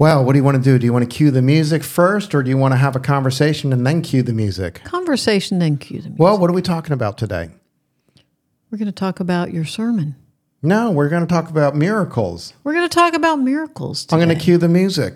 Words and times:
Well, 0.00 0.24
what 0.24 0.34
do 0.34 0.38
you 0.38 0.44
want 0.44 0.56
to 0.56 0.62
do? 0.62 0.78
Do 0.78 0.86
you 0.86 0.92
want 0.92 1.10
to 1.10 1.12
cue 1.12 1.32
the 1.32 1.42
music 1.42 1.82
first, 1.82 2.32
or 2.32 2.44
do 2.44 2.50
you 2.50 2.56
want 2.56 2.70
to 2.70 2.76
have 2.76 2.94
a 2.94 3.00
conversation 3.00 3.72
and 3.72 3.84
then 3.84 4.00
cue 4.00 4.22
the 4.22 4.32
music? 4.32 4.84
Conversation, 4.84 5.58
then 5.58 5.76
cue 5.76 6.00
the 6.00 6.10
music. 6.10 6.20
Well, 6.20 6.38
what 6.38 6.48
are 6.48 6.52
we 6.52 6.62
talking 6.62 6.92
about 6.92 7.18
today? 7.18 7.50
We're 8.70 8.78
going 8.78 8.86
to 8.86 8.92
talk 8.92 9.18
about 9.18 9.52
your 9.52 9.64
sermon. 9.64 10.14
No, 10.62 10.92
we're 10.92 11.08
going 11.08 11.26
to 11.26 11.26
talk 11.26 11.50
about 11.50 11.74
miracles. 11.74 12.54
We're 12.62 12.74
going 12.74 12.88
to 12.88 12.94
talk 12.94 13.12
about 13.12 13.40
miracles. 13.40 14.06
I'm 14.12 14.20
going 14.20 14.28
to 14.28 14.36
cue 14.36 14.56
the 14.56 14.68
music. 14.68 15.14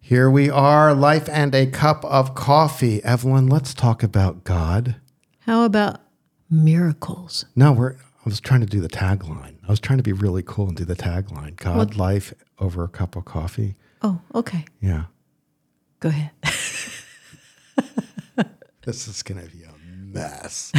Here 0.00 0.30
we 0.30 0.48
are, 0.48 0.94
life 0.94 1.28
and 1.28 1.52
a 1.52 1.66
cup 1.66 2.04
of 2.04 2.36
coffee. 2.36 3.02
Evelyn, 3.02 3.48
let's 3.48 3.74
talk 3.74 4.04
about 4.04 4.44
God. 4.44 4.94
How 5.46 5.64
about 5.64 6.00
miracles? 6.50 7.44
No, 7.54 7.72
we're. 7.72 7.92
I 7.92 8.28
was 8.28 8.40
trying 8.40 8.60
to 8.60 8.66
do 8.66 8.80
the 8.80 8.88
tagline. 8.88 9.54
I 9.66 9.70
was 9.70 9.78
trying 9.78 9.98
to 9.98 10.02
be 10.02 10.12
really 10.12 10.42
cool 10.44 10.66
and 10.66 10.76
do 10.76 10.84
the 10.84 10.96
tagline. 10.96 11.54
God, 11.56 11.76
What? 11.76 11.96
life 11.96 12.34
over 12.58 12.82
a 12.82 12.88
cup 12.88 13.14
of 13.14 13.24
coffee. 13.24 13.76
Oh, 14.02 14.20
okay. 14.34 14.64
Yeah. 14.80 15.04
Go 16.00 16.08
ahead. 16.08 16.30
This 18.84 19.08
is 19.08 19.24
going 19.24 19.44
to 19.44 19.50
be 19.50 19.64
a 19.64 19.72
mess. 20.14 20.70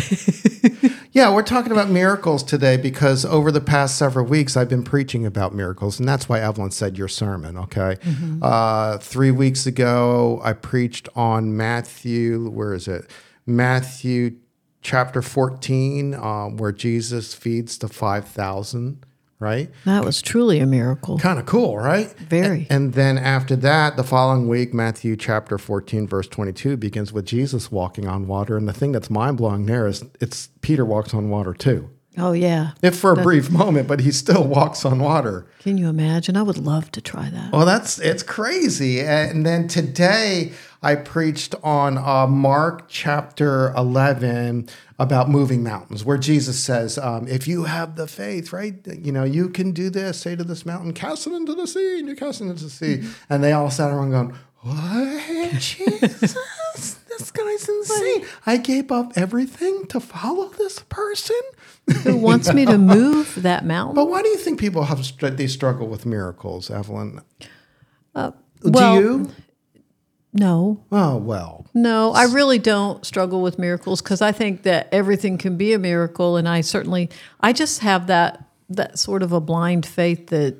yeah, 1.12 1.34
we're 1.34 1.44
talking 1.44 1.74
about 1.74 1.90
miracles 1.90 2.42
today 2.42 2.78
because 2.78 3.26
over 3.26 3.52
the 3.52 3.60
past 3.60 3.98
several 3.98 4.26
weeks, 4.26 4.56
I've 4.56 4.70
been 4.70 4.84
preaching 4.86 5.26
about 5.26 5.54
miracles, 5.54 6.00
and 6.00 6.08
that's 6.08 6.30
why 6.30 6.40
Evelyn 6.40 6.72
said 6.72 6.98
your 6.98 7.10
sermon. 7.10 7.58
Okay, 7.58 7.98
uh, 8.42 8.98
three 9.00 9.32
weeks 9.32 9.66
ago, 9.68 10.40
I 10.42 10.54
preached 10.54 11.10
on 11.18 11.58
Matthew. 11.58 12.48
Where 12.50 12.74
is 12.74 12.88
it? 12.88 13.12
Matthew 13.46 14.38
chapter 14.82 15.22
fourteen, 15.22 16.14
um, 16.14 16.58
where 16.58 16.72
Jesus 16.72 17.34
feeds 17.34 17.78
the 17.78 17.88
five 17.88 18.28
thousand. 18.28 19.06
Right. 19.40 19.70
That 19.86 20.04
was 20.04 20.20
truly 20.20 20.60
a 20.60 20.66
miracle. 20.66 21.20
Kind 21.20 21.38
of 21.38 21.46
cool, 21.46 21.78
right? 21.78 22.12
Very. 22.18 22.66
And 22.72 22.94
then 22.94 23.20
after 23.20 23.56
that, 23.58 23.96
the 23.96 24.04
following 24.04 24.48
week, 24.48 24.74
Matthew 24.74 25.16
chapter 25.16 25.60
14, 25.60 26.08
verse 26.08 26.28
22 26.28 26.76
begins 26.76 27.14
with 27.14 27.26
Jesus 27.26 27.72
walking 27.72 28.08
on 28.08 28.26
water. 28.26 28.58
And 28.58 28.68
the 28.68 28.74
thing 28.74 28.94
that's 28.94 29.12
mind 29.12 29.38
blowing 29.38 29.68
there 29.68 29.86
is 29.86 30.04
it's 30.20 30.50
Peter 30.62 30.84
walks 30.84 31.14
on 31.14 31.30
water 31.30 31.54
too. 31.54 31.88
Oh, 32.18 32.32
yeah. 32.32 32.72
If 32.82 32.98
for 32.98 33.12
a 33.12 33.22
brief 33.22 33.52
moment, 33.52 33.88
but 33.88 34.00
he 34.00 34.12
still 34.12 34.44
walks 34.44 34.84
on 34.86 35.00
water. 35.00 35.46
Can 35.60 35.78
you 35.78 35.88
imagine? 35.88 36.36
I 36.36 36.42
would 36.42 36.58
love 36.58 36.92
to 36.94 37.02
try 37.02 37.30
that. 37.30 37.52
Well, 37.52 37.66
that's 37.66 38.00
it's 38.00 38.24
crazy. 38.24 39.02
And 39.02 39.46
then 39.46 39.68
today 39.68 40.54
I 40.82 40.96
preached 40.96 41.56
on 41.64 41.98
uh, 41.98 42.28
Mark 42.28 42.86
chapter 42.88 43.74
11 43.76 44.70
about 45.00 45.30
moving 45.30 45.64
mountains, 45.64 46.06
where 46.06 46.18
Jesus 46.18 46.64
says, 46.64 46.98
um, 46.98 47.28
if 47.28 47.48
you 47.48 47.64
have 47.66 47.96
the 47.96 48.08
faith, 48.08 48.54
right, 48.54 48.76
you 48.86 49.12
know, 49.12 49.24
you 49.24 49.50
can 49.50 49.72
do 49.72 49.90
this, 49.90 50.20
say 50.22 50.36
to 50.36 50.44
this 50.44 50.66
mountain, 50.66 50.94
cast 50.94 51.28
it 51.28 51.34
into 51.34 51.54
the 51.56 51.68
sea, 51.68 52.00
and 52.00 52.08
you 52.08 52.16
cast 52.16 52.42
it 52.42 52.46
into 52.46 52.64
the 52.64 52.70
sea. 52.70 53.04
And 53.30 53.44
they 53.44 53.54
all 53.54 53.72
sat 53.72 53.92
around 53.92 54.12
going, 54.12 54.36
what? 54.62 55.52
Jesus? 55.60 56.36
this 56.74 57.32
guy's 57.32 57.68
insane. 57.70 58.26
I 58.46 58.58
gave 58.58 58.92
up 58.92 59.14
everything 59.16 59.88
to 59.88 60.00
follow 60.00 60.50
this 60.50 60.80
person. 60.90 61.40
Who 62.04 62.18
wants 62.18 62.54
me 62.54 62.66
to 62.66 62.78
move 62.78 63.42
that 63.42 63.66
mountain? 63.66 63.96
But 63.96 64.10
why 64.10 64.22
do 64.22 64.30
you 64.30 64.38
think 64.38 64.60
people 64.60 64.84
have 64.86 65.04
str- 65.06 65.28
they 65.28 65.48
struggle 65.48 65.88
with 65.88 66.06
miracles, 66.06 66.70
Evelyn? 66.70 67.22
well- 68.14 68.36
do 68.64 69.02
you? 69.02 69.32
No, 70.40 70.84
Oh 70.92 71.18
well. 71.18 71.66
no, 71.74 72.12
I 72.14 72.26
really 72.26 72.60
don't 72.60 73.04
struggle 73.06 73.42
with 73.42 73.58
miracles 73.58 74.02
because 74.02 74.22
I 74.22 74.32
think 74.32 74.64
that 74.64 74.88
everything 74.92 75.38
can 75.38 75.58
be 75.58 75.74
a 75.74 75.80
miracle, 75.80 76.38
and 76.38 76.48
I 76.48 76.62
certainly, 76.62 77.10
I 77.42 77.54
just 77.54 77.80
have 77.80 78.08
that 78.08 78.44
that 78.70 79.00
sort 79.00 79.24
of 79.24 79.32
a 79.32 79.40
blind 79.40 79.86
faith 79.86 80.28
that 80.28 80.58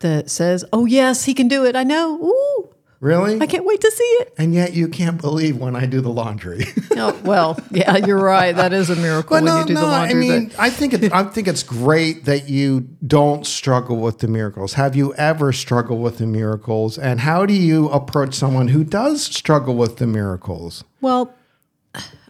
that 0.00 0.30
says, 0.30 0.64
"Oh 0.72 0.86
yes, 0.86 1.24
he 1.26 1.34
can 1.34 1.46
do 1.46 1.64
it." 1.64 1.76
I 1.76 1.84
know. 1.84 2.18
Ooh, 2.24 2.73
Really? 3.04 3.38
I 3.38 3.44
can't 3.46 3.66
wait 3.66 3.82
to 3.82 3.90
see 3.90 4.02
it. 4.02 4.32
and 4.38 4.54
yet 4.54 4.72
you 4.72 4.88
can't 4.88 5.20
believe 5.20 5.58
when 5.58 5.76
I 5.76 5.84
do 5.84 6.00
the 6.00 6.08
laundry. 6.10 6.64
Oh 6.96 7.20
well, 7.24 7.58
yeah, 7.72 7.96
you're 7.96 8.22
right. 8.22 8.54
That 8.54 8.72
is 8.72 8.88
a 8.88 8.94
miracle 8.94 9.34
when 9.34 9.46
you 9.46 9.64
do 9.66 9.74
the 9.74 9.82
laundry. 9.82 10.14
I 10.14 10.38
mean, 10.38 10.48
but 10.50 10.60
I 10.60 10.70
think 10.70 10.94
it, 10.94 11.12
I 11.12 11.24
think 11.24 11.48
it's 11.48 11.64
great 11.64 12.24
that 12.26 12.48
you 12.48 12.88
don't 13.04 13.44
struggle 13.44 13.96
with 13.96 14.20
the 14.20 14.28
miracles. 14.28 14.74
Have 14.74 14.94
you 14.94 15.12
ever 15.14 15.52
struggled 15.52 16.00
with 16.00 16.18
the 16.18 16.26
miracles? 16.26 16.96
And 16.96 17.18
how 17.18 17.46
do 17.46 17.52
you 17.52 17.88
approach 17.90 18.34
someone 18.34 18.68
who 18.68 18.84
does 18.84 19.24
struggle 19.24 19.74
with 19.74 19.96
the 19.96 20.06
miracles? 20.06 20.84
Well, 21.00 21.34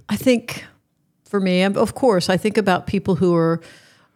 I 0.09 0.17
think 0.17 0.65
for 1.25 1.41
me, 1.41 1.63
of 1.63 1.95
course, 1.95 2.31
I 2.31 2.39
think 2.39 2.57
about 2.57 2.87
people 2.87 3.17
who 3.17 3.35
are 3.35 3.61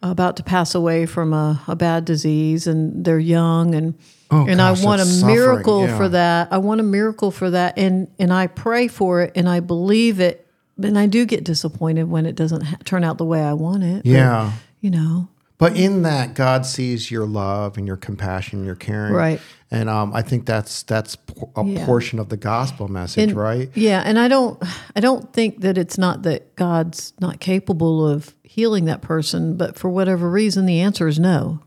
about 0.03 0.37
to 0.37 0.43
pass 0.43 0.75
away 0.75 1.07
from 1.07 1.33
a, 1.33 1.61
a 1.67 1.75
bad 1.77 2.05
disease 2.05 2.67
and 2.67 3.05
they're 3.05 3.19
young 3.19 3.75
and 3.75 3.95
Oh, 4.31 4.47
and 4.47 4.59
gosh, 4.59 4.83
I 4.83 4.85
want 4.85 5.01
a 5.01 5.25
miracle 5.27 5.87
yeah. 5.87 5.97
for 5.97 6.09
that. 6.11 6.49
I 6.53 6.59
want 6.59 6.81
a 6.81 6.85
miracle 6.85 7.31
for 7.31 7.49
that 7.51 7.79
and 7.79 8.09
and 8.19 8.31
I 8.31 8.47
pray 8.47 8.87
for 8.87 9.23
it 9.23 9.33
and 9.35 9.49
I 9.49 9.61
believe 9.61 10.21
it. 10.21 10.47
And 10.83 10.99
I 10.99 11.07
do 11.07 11.25
get 11.25 11.45
disappointed 11.45 12.11
when 12.11 12.27
it 12.27 12.37
doesn't 12.37 12.61
ha- 12.61 12.77
turn 12.85 13.05
out 13.05 13.17
the 13.19 13.25
way 13.25 13.43
I 13.43 13.55
want 13.55 13.83
it. 13.85 14.03
But, 14.05 14.11
Yeah. 14.11 14.53
you 14.81 14.91
know. 14.91 15.29
But 15.57 15.77
in 15.77 16.03
that, 16.03 16.35
God 16.35 16.67
sees 16.67 17.11
your 17.11 17.27
love 17.27 17.79
and 17.79 17.87
your 17.87 17.97
compassion, 17.97 18.65
your 18.65 18.77
caring, 18.77 19.13
Right. 19.15 19.41
And 19.71 19.89
um, 19.89 20.13
I 20.15 20.23
think 20.23 20.45
that's 20.47 20.83
that's 20.83 21.17
a 21.57 21.65
Yeah. 21.65 21.85
portion 21.87 22.19
of 22.19 22.29
the 22.29 22.37
gospel 22.37 22.87
message, 22.89 23.31
And- 23.31 23.37
right? 23.37 23.71
Yeah, 23.75 24.03
and 24.05 24.19
I 24.19 24.29
don't 24.29 24.63
I 24.95 25.01
don't 25.01 25.33
think 25.33 25.63
that 25.63 25.79
it's 25.79 25.97
not 25.99 26.23
that 26.25 26.55
God's 26.55 27.15
not 27.19 27.41
capable 27.41 28.07
of 28.07 28.35
healing 28.59 28.87
that 28.87 29.01
person, 29.03 29.57
but 29.57 29.77
for 29.79 29.89
whatever 29.89 30.29
reason 30.29 30.67
the 30.67 30.81
answer 30.81 31.07
is 31.07 31.17
no. 31.21 31.61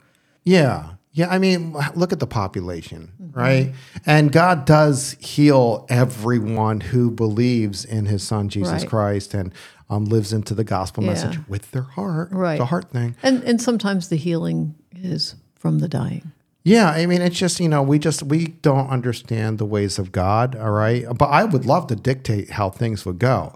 Yeah. 0.44 0.96
Yeah. 1.14 1.30
I 1.30 1.38
mean, 1.40 1.74
look 1.96 2.12
at 2.12 2.20
the 2.20 2.28
population, 2.28 3.14
Mm-hmm. 3.22 3.40
right? 3.40 3.74
And 4.06 4.30
God 4.34 4.66
does 4.66 5.16
heal 5.22 5.86
everyone 5.88 6.82
who 6.82 7.10
believes 7.10 7.86
in 7.86 8.08
his 8.08 8.24
son, 8.24 8.50
Jesus 8.50 8.82
Right. 8.82 8.90
Christ, 8.90 9.34
and 9.34 9.54
um, 9.90 10.04
lives 10.04 10.34
into 10.34 10.54
the 10.54 10.66
gospel 10.66 11.02
Yeah. 11.04 11.12
message 11.12 11.40
with 11.48 11.72
their 11.72 11.84
heart. 11.98 12.28
Right. 12.34 12.58
The 12.58 12.66
heart 12.66 12.92
thing. 12.92 13.16
And 13.24 13.42
and 13.46 13.62
sometimes 13.62 14.10
the 14.10 14.18
healing 14.18 14.76
is 14.94 15.36
from 15.56 15.80
the 15.80 15.88
dying. 15.88 16.34
Yeah. 16.64 16.90
I 16.90 17.06
mean, 17.06 17.22
it's 17.22 17.38
just, 17.40 17.60
you 17.62 17.70
know, 17.70 17.82
we 17.82 17.98
just, 18.00 18.22
we 18.24 18.48
don't 18.62 18.90
understand 18.90 19.58
the 19.60 19.66
ways 19.66 19.98
of 19.98 20.12
God. 20.12 20.56
All 20.58 20.72
right. 20.72 21.06
But 21.18 21.30
I 21.30 21.44
would 21.46 21.66
love 21.66 21.88
to 21.88 21.96
dictate 21.96 22.50
how 22.52 22.70
things 22.70 23.06
would 23.06 23.18
go. 23.20 23.56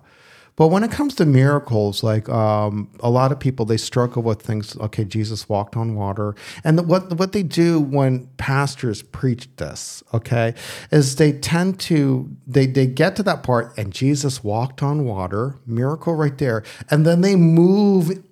But 0.55 0.67
when 0.67 0.83
it 0.83 0.91
comes 0.91 1.15
to 1.15 1.25
miracles, 1.25 2.01
like 2.01 2.29
um, 2.29 2.89
a 3.01 3.09
lot 3.09 3.31
of 3.31 3.39
people, 3.39 3.65
they 3.65 3.77
struggle 3.77 4.23
with 4.23 4.41
things. 4.41 4.77
Okay, 4.77 5.03
Jesus 5.03 5.49
walked 5.49 5.75
on 5.75 5.95
water, 5.95 6.33
and 6.63 6.77
the, 6.77 6.83
what 6.83 7.13
what 7.19 7.33
they 7.33 7.43
do 7.43 7.79
when 7.79 8.27
pastors 8.37 9.01
preach 9.01 9.49
this, 9.57 10.01
okay, 10.13 10.53
is 10.91 11.17
they 11.17 11.33
tend 11.33 11.79
to 11.81 12.29
they 12.47 12.67
they 12.67 12.87
get 12.87 13.15
to 13.17 13.23
that 13.23 13.43
part, 13.43 13.77
and 13.77 13.91
Jesus 13.93 14.43
walked 14.43 14.81
on 14.81 15.03
water, 15.03 15.57
miracle 15.65 16.15
right 16.15 16.37
there, 16.37 16.63
and 16.89 17.05
then 17.05 17.21
they 17.21 17.35
move 17.35 18.23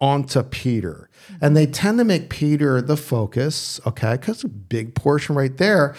onto 0.00 0.42
Peter. 0.42 1.08
And 1.40 1.56
they 1.56 1.66
tend 1.66 1.98
to 1.98 2.04
make 2.04 2.28
Peter 2.28 2.82
the 2.82 2.96
focus, 2.96 3.80
okay, 3.86 4.12
because 4.12 4.44
a 4.44 4.48
big 4.48 4.94
portion 4.94 5.34
right 5.34 5.56
there. 5.56 5.94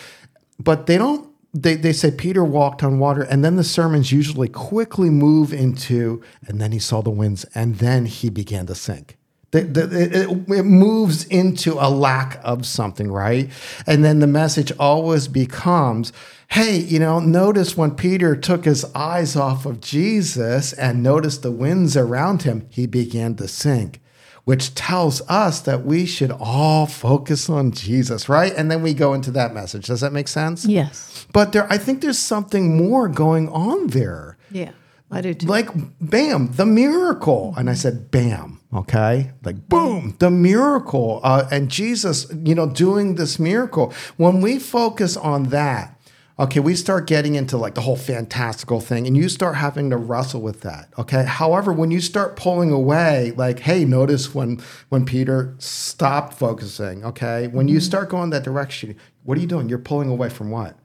But 0.60 0.86
they 0.86 0.98
don't, 0.98 1.30
they, 1.56 1.76
they 1.76 1.94
say 1.94 2.12
Peter 2.12 2.44
walked 2.44 2.84
on 2.84 3.00
water, 3.00 3.22
and 3.24 3.44
then 3.44 3.56
the 3.56 3.64
sermons 3.64 4.12
usually 4.12 4.50
quickly 4.50 5.10
move 5.10 5.54
into, 5.54 6.22
and 6.48 6.60
then 6.60 6.72
he 6.74 6.80
saw 6.80 7.02
the 7.02 7.10
winds, 7.10 7.46
and 7.56 7.76
then 7.78 8.06
he 8.06 8.30
began 8.30 8.66
to 8.68 8.76
sink. 8.76 9.18
The, 9.52 9.62
the, 9.62 10.02
it, 10.02 10.16
it- 10.16 10.50
it 10.58 10.64
moves 10.64 11.24
into 11.28 11.76
a 11.76 11.90
lack 11.90 12.42
of 12.44 12.66
something, 12.66 13.10
right? 13.10 13.50
And 13.88 14.04
then 14.04 14.20
the 14.20 14.28
message 14.28 14.74
always 14.78 15.30
becomes, 15.30 16.12
hey, 16.50 16.78
you 16.78 17.00
know, 17.00 17.20
notice 17.22 17.78
when 17.78 17.92
Peter 17.96 18.36
took 18.36 18.66
his 18.66 18.84
eyes 18.94 19.38
off 19.38 19.66
of 19.66 19.80
Jesus 19.80 20.74
and 20.74 21.02
noticed 21.02 21.42
the 21.42 21.52
winds 21.52 21.96
around 21.96 22.42
him, 22.42 22.68
he 22.70 22.86
began 22.86 23.36
to 23.36 23.48
sink 23.48 24.02
which 24.46 24.74
tells 24.76 25.22
us 25.28 25.60
that 25.62 25.86
we 25.86 26.06
should 26.06 26.32
all 26.32 26.86
focus 26.86 27.50
on 27.50 27.72
Jesus, 27.72 28.30
right? 28.30 28.54
And 28.56 28.72
then 28.72 28.82
we 28.82 28.94
go 28.94 29.14
into 29.14 29.32
that 29.32 29.54
message. 29.54 29.88
Does 29.88 30.02
that 30.02 30.14
make 30.14 30.28
sense? 30.28 30.66
Yes. 30.66 31.28
But 31.34 31.52
there, 31.52 31.72
I 31.72 31.78
think 31.78 32.02
there's 32.02 32.20
something 32.20 32.78
more 32.78 33.10
going 33.10 33.50
on 33.50 33.88
there. 33.88 34.38
Yeah. 34.52 34.72
I 35.12 35.22
do 35.22 35.34
too. 35.34 35.48
Like, 35.48 35.70
bam, 36.02 36.52
the 36.54 36.66
miracle. 36.66 37.54
And 37.58 37.70
I 37.70 37.74
said, 37.74 38.12
bam, 38.12 38.60
okay? 38.74 39.32
Like, 39.44 39.68
boom, 39.68 40.16
the 40.20 40.32
miracle. 40.32 41.22
Uh, 41.24 41.48
and 41.52 41.70
Jesus, 41.70 42.28
you 42.44 42.56
know, 42.56 42.68
doing 42.68 43.16
this 43.16 43.40
miracle. 43.40 43.94
When 44.18 44.42
we 44.42 44.60
focus 44.60 45.16
on 45.16 45.46
that, 45.50 45.95
okay, 46.38 46.60
we 46.60 46.76
start 46.76 47.08
getting 47.08 47.36
into 47.36 47.58
like 47.58 47.76
the 47.76 47.82
whole 47.82 47.96
fantastical 47.96 48.82
thing 48.82 49.08
and 49.08 49.16
you 49.16 49.30
start 49.30 49.56
having 49.56 49.90
to 49.90 49.98
wrestle 49.98 50.42
with 50.42 50.62
that. 50.62 50.90
Okay. 50.98 51.24
However, 51.24 51.72
when 51.72 51.92
you 51.92 52.02
start 52.02 52.36
pulling 52.36 52.72
away, 52.72 53.32
like, 53.38 53.60
hey, 53.60 53.86
notice 53.86 54.36
when 54.36 54.62
when 54.90 55.06
Peter 55.06 55.56
stopped 55.60 56.34
focusing, 56.34 57.04
okay? 57.06 57.48
When 57.48 57.68
you 57.68 57.78
mm-hmm. 57.78 57.86
start 57.86 58.10
going 58.10 58.32
that 58.32 58.44
direction, 58.44 58.96
what 59.24 59.38
are 59.38 59.42
you 59.42 59.48
doing? 59.48 59.70
You're 59.70 59.80
pulling 59.80 60.10
away 60.10 60.30
from 60.30 60.52
what? 60.52 60.78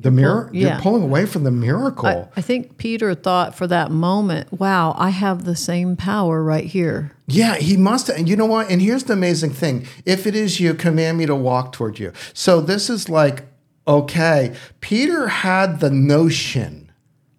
The 0.00 0.12
mirror, 0.12 0.48
yeah. 0.52 0.74
you're 0.74 0.80
pulling 0.80 1.02
away 1.02 1.26
from 1.26 1.42
the 1.42 1.50
miracle. 1.50 2.06
I, 2.06 2.28
I 2.36 2.40
think 2.40 2.78
Peter 2.78 3.16
thought 3.16 3.56
for 3.56 3.66
that 3.66 3.90
moment, 3.90 4.52
wow, 4.52 4.94
I 4.96 5.10
have 5.10 5.42
the 5.42 5.56
same 5.56 5.96
power 5.96 6.40
right 6.40 6.66
here. 6.66 7.16
Yeah, 7.26 7.56
he 7.56 7.76
must. 7.76 8.08
And 8.08 8.28
you 8.28 8.36
know 8.36 8.46
what? 8.46 8.70
And 8.70 8.80
here's 8.80 9.04
the 9.04 9.14
amazing 9.14 9.50
thing: 9.50 9.88
if 10.04 10.24
it 10.24 10.36
is 10.36 10.60
you, 10.60 10.74
command 10.74 11.18
me 11.18 11.26
to 11.26 11.34
walk 11.34 11.72
toward 11.72 11.98
you. 11.98 12.12
So 12.32 12.60
this 12.60 12.88
is 12.88 13.08
like, 13.08 13.47
okay, 13.88 14.54
Peter 14.80 15.28
had 15.28 15.80
the 15.80 15.90
notion 15.90 16.92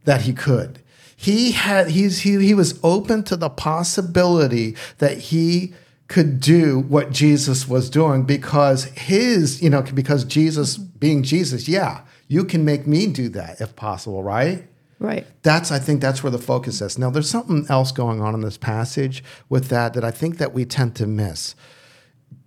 that 0.06 0.22
he 0.22 0.34
could. 0.34 0.82
He 1.16 1.52
had. 1.52 1.92
He's 1.92 2.22
he 2.22 2.44
he 2.46 2.54
was 2.54 2.80
open 2.84 3.24
to 3.24 3.36
the 3.36 3.50
possibility 3.50 4.76
that 4.98 5.18
he 5.18 5.74
could 6.08 6.40
do 6.40 6.80
what 6.80 7.12
Jesus 7.12 7.68
was 7.68 7.90
doing 7.90 8.24
because 8.24 8.86
his, 8.86 9.62
you 9.62 9.70
know, 9.70 9.84
because 9.84 10.26
Jesus 10.26 10.76
being 10.78 11.22
Jesus, 11.22 11.68
yeah, 11.68 12.02
you 12.28 12.44
can 12.44 12.66
make 12.66 12.88
me 12.88 13.06
do 13.06 13.30
that 13.30 13.62
if 13.62 13.76
possible, 13.76 14.24
right? 14.24 14.66
Right. 15.02 15.26
that's 15.44 15.72
i 15.72 15.80
think 15.80 16.02
that's 16.02 16.24
where 16.24 16.30
the 16.30 16.38
focus 16.38 16.82
is 16.82 16.98
now 16.98 17.10
there's 17.10 17.30
something 17.30 17.66
else 17.70 17.94
going 17.94 18.20
on 18.20 18.34
in 18.34 18.42
this 18.42 18.58
passage 18.58 19.24
with 19.48 19.70
that 19.70 19.94
that 19.94 20.04
i 20.04 20.12
think 20.12 20.40
that 20.40 20.54
we 20.54 20.66
tend 20.66 20.94
to 20.98 21.08
miss 21.08 21.56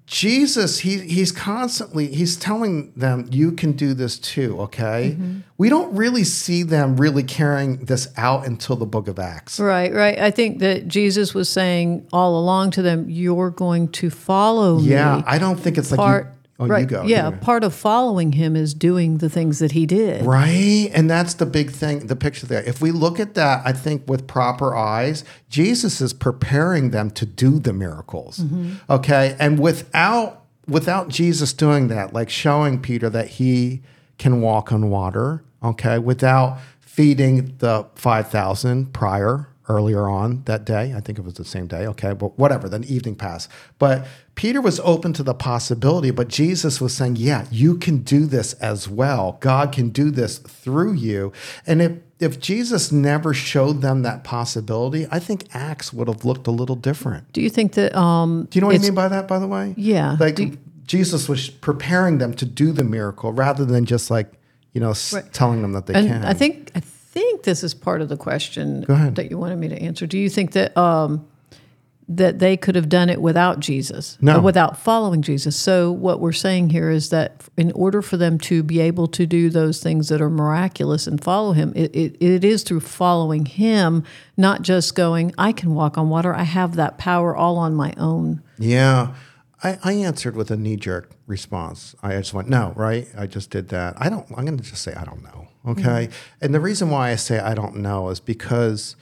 jesus 0.06 0.80
he, 0.80 0.98
he's 0.98 1.30
constantly 1.32 2.08
he's 2.08 2.36
telling 2.36 2.92
them 2.94 3.26
you 3.30 3.52
can 3.52 3.72
do 3.72 3.94
this 3.94 4.18
too 4.18 4.60
okay 4.60 5.16
mm-hmm. 5.16 5.38
we 5.58 5.68
don't 5.68 5.94
really 5.94 6.24
see 6.24 6.62
them 6.62 6.96
really 6.96 7.22
carrying 7.22 7.76
this 7.84 8.08
out 8.16 8.46
until 8.46 8.76
the 8.76 8.86
book 8.86 9.08
of 9.08 9.18
acts 9.18 9.58
Right, 9.60 9.92
right. 9.92 10.18
I 10.18 10.30
think 10.30 10.58
that 10.58 10.88
Jesus 10.88 11.34
was 11.34 11.48
saying 11.48 12.08
all 12.12 12.38
along 12.38 12.72
to 12.72 12.82
them, 12.82 13.08
you're 13.08 13.50
going 13.50 13.88
to 13.92 14.10
follow 14.10 14.78
me. 14.78 14.88
yeah 14.90 15.22
i 15.26 15.38
don't 15.38 15.56
think 15.58 15.78
it's 15.78 15.90
like 15.90 15.98
part 15.98 16.26
you, 16.26 16.41
oh 16.64 16.66
right, 16.66 16.80
you 16.80 16.86
go 16.86 17.02
yeah, 17.04 17.26
you 17.26 17.32
go. 17.32 17.38
part 17.38 17.64
of 17.64 17.74
following 17.74 18.32
him 18.32 18.56
is 18.56 18.74
doing 18.74 19.18
the 19.18 19.28
things 19.28 19.58
that 19.58 19.72
he 19.72 19.86
did. 19.86 20.24
Right. 20.24 20.90
And 20.92 21.10
that's 21.10 21.34
the 21.34 21.46
big 21.46 21.70
thing, 21.70 22.06
the 22.06 22.16
picture 22.16 22.46
there. 22.46 22.62
If 22.62 22.80
we 22.80 22.90
look 22.90 23.20
at 23.20 23.34
that, 23.34 23.62
I 23.64 23.72
think 23.72 24.08
with 24.08 24.26
proper 24.26 24.76
eyes, 24.76 25.24
Jesus 25.48 26.00
is 26.00 26.12
preparing 26.12 26.90
them 26.90 27.10
to 27.12 27.26
do 27.26 27.58
the 27.58 27.72
miracles. 27.72 28.38
Mm-hmm. 28.38 28.74
Okay. 28.90 29.36
And 29.38 29.58
without 29.58 30.44
without 30.68 31.08
Jesus 31.08 31.52
doing 31.52 31.88
that, 31.88 32.12
like 32.12 32.30
showing 32.30 32.80
Peter 32.80 33.10
that 33.10 33.28
he 33.28 33.82
can 34.18 34.40
walk 34.40 34.72
on 34.72 34.90
water, 34.90 35.44
okay, 35.62 35.98
without 35.98 36.58
feeding 36.80 37.56
the 37.58 37.86
5,000 37.94 38.92
prior 38.92 39.48
earlier 39.68 40.08
on 40.08 40.42
that 40.44 40.64
day. 40.64 40.92
I 40.94 41.00
think 41.00 41.18
it 41.18 41.24
was 41.24 41.34
the 41.34 41.44
same 41.44 41.66
day. 41.66 41.86
Okay. 41.86 42.12
But 42.12 42.38
whatever, 42.38 42.68
then 42.68 42.84
evening 42.84 43.14
passed. 43.14 43.50
But 43.78 44.06
Peter 44.34 44.60
was 44.60 44.80
open 44.80 45.12
to 45.12 45.22
the 45.22 45.34
possibility, 45.34 46.10
but 46.10 46.28
Jesus 46.28 46.80
was 46.80 46.94
saying, 46.96 47.16
yeah, 47.16 47.46
you 47.50 47.76
can 47.76 47.98
do 47.98 48.24
this 48.26 48.54
as 48.54 48.88
well. 48.88 49.36
God 49.40 49.72
can 49.72 49.90
do 49.90 50.10
this 50.10 50.38
through 50.38 50.94
you. 50.94 51.32
And 51.66 51.82
if 51.82 51.92
if 52.18 52.38
Jesus 52.40 52.92
never 52.92 53.34
showed 53.34 53.82
them 53.82 54.02
that 54.02 54.22
possibility, 54.24 55.06
I 55.10 55.18
think 55.18 55.44
Acts 55.52 55.92
would 55.92 56.06
have 56.08 56.24
looked 56.24 56.46
a 56.46 56.50
little 56.52 56.76
different. 56.76 57.30
Do 57.32 57.42
you 57.42 57.50
think 57.50 57.72
that 57.74 57.94
um 57.96 58.46
Do 58.50 58.56
you 58.56 58.60
know 58.62 58.68
what 58.68 58.76
I 58.76 58.78
mean 58.78 58.94
by 58.94 59.08
that, 59.08 59.28
by 59.28 59.38
the 59.38 59.46
way? 59.48 59.74
Yeah. 59.76 60.16
Like 60.18 60.36
Do- 60.36 60.56
Jesus 60.86 61.28
was 61.28 61.50
preparing 61.50 62.18
them 62.18 62.32
to 62.34 62.44
do 62.46 62.72
the 62.72 62.84
miracle 62.84 63.32
rather 63.32 63.64
than 63.64 63.84
just 63.86 64.10
like, 64.10 64.32
you 64.72 64.80
know, 64.80 64.94
Right. 65.12 65.30
telling 65.32 65.62
them 65.62 65.72
that 65.72 65.86
they 65.86 65.94
and 65.94 66.08
can. 66.08 66.24
I 66.24 66.32
think 66.32 66.70
I 66.74 66.80
think 66.80 67.42
this 67.42 67.62
is 67.62 67.74
part 67.74 68.00
of 68.00 68.08
the 68.08 68.16
question 68.16 68.84
that 68.88 69.30
you 69.30 69.36
wanted 69.36 69.58
me 69.58 69.68
to 69.68 69.76
answer. 69.82 70.06
Do 70.06 70.16
you 70.18 70.30
think 70.30 70.52
that 70.52 70.74
um, 70.76 71.26
that 72.08 72.38
they 72.38 72.56
could 72.56 72.74
have 72.74 72.88
done 72.88 73.08
it 73.08 73.22
without 73.22 73.60
Jesus, 73.60 74.18
No. 74.20 74.40
without 74.40 74.78
following 74.78 75.22
Jesus? 75.22 75.56
So 75.56 75.90
what 75.90 76.20
we're 76.20 76.32
saying 76.32 76.70
here 76.70 76.90
is 76.90 77.10
that 77.10 77.44
in 77.56 77.72
order 77.72 78.02
for 78.02 78.16
them 78.16 78.38
to 78.40 78.62
be 78.62 78.80
able 78.80 79.06
to 79.08 79.26
do 79.26 79.48
those 79.48 79.82
things 79.82 80.08
that 80.08 80.20
are 80.20 80.30
miraculous 80.30 81.06
and 81.06 81.22
follow 81.22 81.52
Him, 81.52 81.72
it, 81.74 81.94
it, 81.94 82.16
it 82.20 82.44
is 82.44 82.62
through 82.64 82.80
following 82.80 83.46
Him, 83.46 84.04
not 84.36 84.62
just 84.62 84.94
going, 84.94 85.32
"I 85.38 85.52
can 85.52 85.74
walk 85.74 85.96
on 85.96 86.08
water. 86.08 86.34
I 86.34 86.42
have 86.42 86.76
that 86.76 86.98
power 86.98 87.34
all 87.36 87.56
on 87.56 87.74
my 87.74 87.94
own." 87.96 88.42
Yeah. 88.58 89.14
I, 89.64 89.78
I 89.84 89.92
answered 89.92 90.34
with 90.34 90.50
a 90.50 90.56
knee 90.56 90.76
jerk 90.76 91.12
response. 91.26 91.94
I 92.02 92.16
just 92.16 92.34
went, 92.34 92.48
no, 92.48 92.72
right? 92.76 93.06
I 93.16 93.26
just 93.28 93.50
did 93.50 93.68
that. 93.68 93.94
I 93.96 94.08
don't, 94.08 94.26
I'm 94.36 94.44
going 94.44 94.56
to 94.56 94.62
just 94.64 94.82
say, 94.82 94.92
I 94.94 95.04
don't 95.04 95.22
know. 95.22 95.48
Okay. 95.66 96.08
Mm-hmm. 96.08 96.44
And 96.44 96.52
the 96.52 96.58
reason 96.58 96.90
why 96.90 97.10
I 97.10 97.14
say 97.14 97.38
I 97.38 97.54
don't 97.54 97.76
know 97.76 98.08
is 98.08 98.18
because 98.18 98.96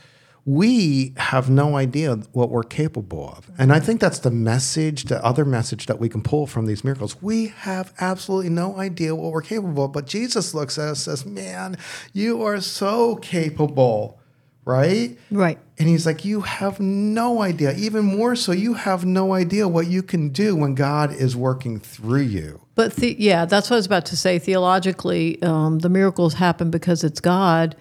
we 0.45 1.15
have 1.17 1.51
no 1.51 1.77
idea 1.77 2.17
what 2.33 2.51
we're 2.51 2.63
capable 2.63 3.29
of. 3.37 3.51
And 3.59 3.73
I 3.73 3.81
think 3.81 4.01
that's 4.01 4.21
the 4.21 4.31
message, 4.31 5.05
the 5.05 5.25
other 5.25 5.45
message 5.45 5.87
that 5.87 5.99
we 5.99 6.09
can 6.09 6.23
pull 6.23 6.47
from 6.47 6.67
these 6.67 6.83
miracles. 6.83 7.21
We 7.23 7.49
have 7.49 7.93
absolutely 8.01 8.51
no 8.51 8.77
idea 8.77 9.15
what 9.15 9.33
we're 9.33 9.43
capable 9.43 9.85
of. 9.85 9.93
But 9.93 10.07
Jesus 10.07 10.55
looks 10.55 10.79
at 10.79 10.89
us 10.89 11.07
and 11.07 11.19
says, 11.19 11.27
man, 11.27 11.77
you 12.13 12.43
are 12.43 12.61
so 12.61 13.17
capable, 13.17 14.19
right? 14.65 15.19
Right. 15.31 15.59
And 15.79 15.89
he's 15.89 16.07
like, 16.07 16.25
You 16.25 16.43
have 16.43 16.79
no 16.79 17.41
idea. 17.43 17.75
Even 17.75 18.05
more 18.05 18.37
so, 18.37 18.53
you 18.53 18.75
have 18.75 19.05
no 19.05 19.33
idea 19.33 19.67
what 19.67 19.87
you 19.87 20.03
can 20.03 20.29
do 20.29 20.55
when 20.55 20.75
God 20.75 21.13
is 21.13 21.37
working 21.37 21.81
through 21.81 22.23
you. 22.23 22.61
But 22.75 22.97
the, 22.97 23.17
yeah, 23.19 23.45
that's 23.47 23.71
what 23.71 23.77
I 23.77 23.79
was 23.79 23.87
about 23.87 24.07
to 24.07 24.17
say. 24.17 24.39
Theologically, 24.39 25.41
um, 25.43 25.79
the 25.79 25.89
miracles 25.89 26.35
happen 26.35 26.71
because 26.71 27.03
it's 27.05 27.21
God 27.21 27.77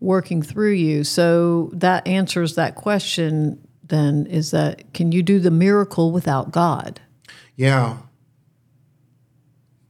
working 0.00 0.42
through 0.42 0.72
you. 0.72 1.04
So 1.04 1.70
that 1.72 2.06
answers 2.06 2.54
that 2.54 2.74
question. 2.74 3.66
Then 3.82 4.26
is 4.26 4.50
that 4.50 4.92
can 4.92 5.12
you 5.12 5.22
do 5.22 5.40
the 5.40 5.50
miracle 5.50 6.12
without 6.12 6.50
God? 6.50 7.00
Yeah. 7.56 7.98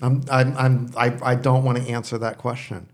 I'm, 0.01 0.25
I'm, 0.31 0.57
I'm, 0.57 0.91
I, 0.97 1.19
I 1.23 1.35
don't 1.35 1.65
want 1.65 1.79
to 1.79 1.85
answer 1.89 2.19
that 2.19 2.39
question. 2.39 2.89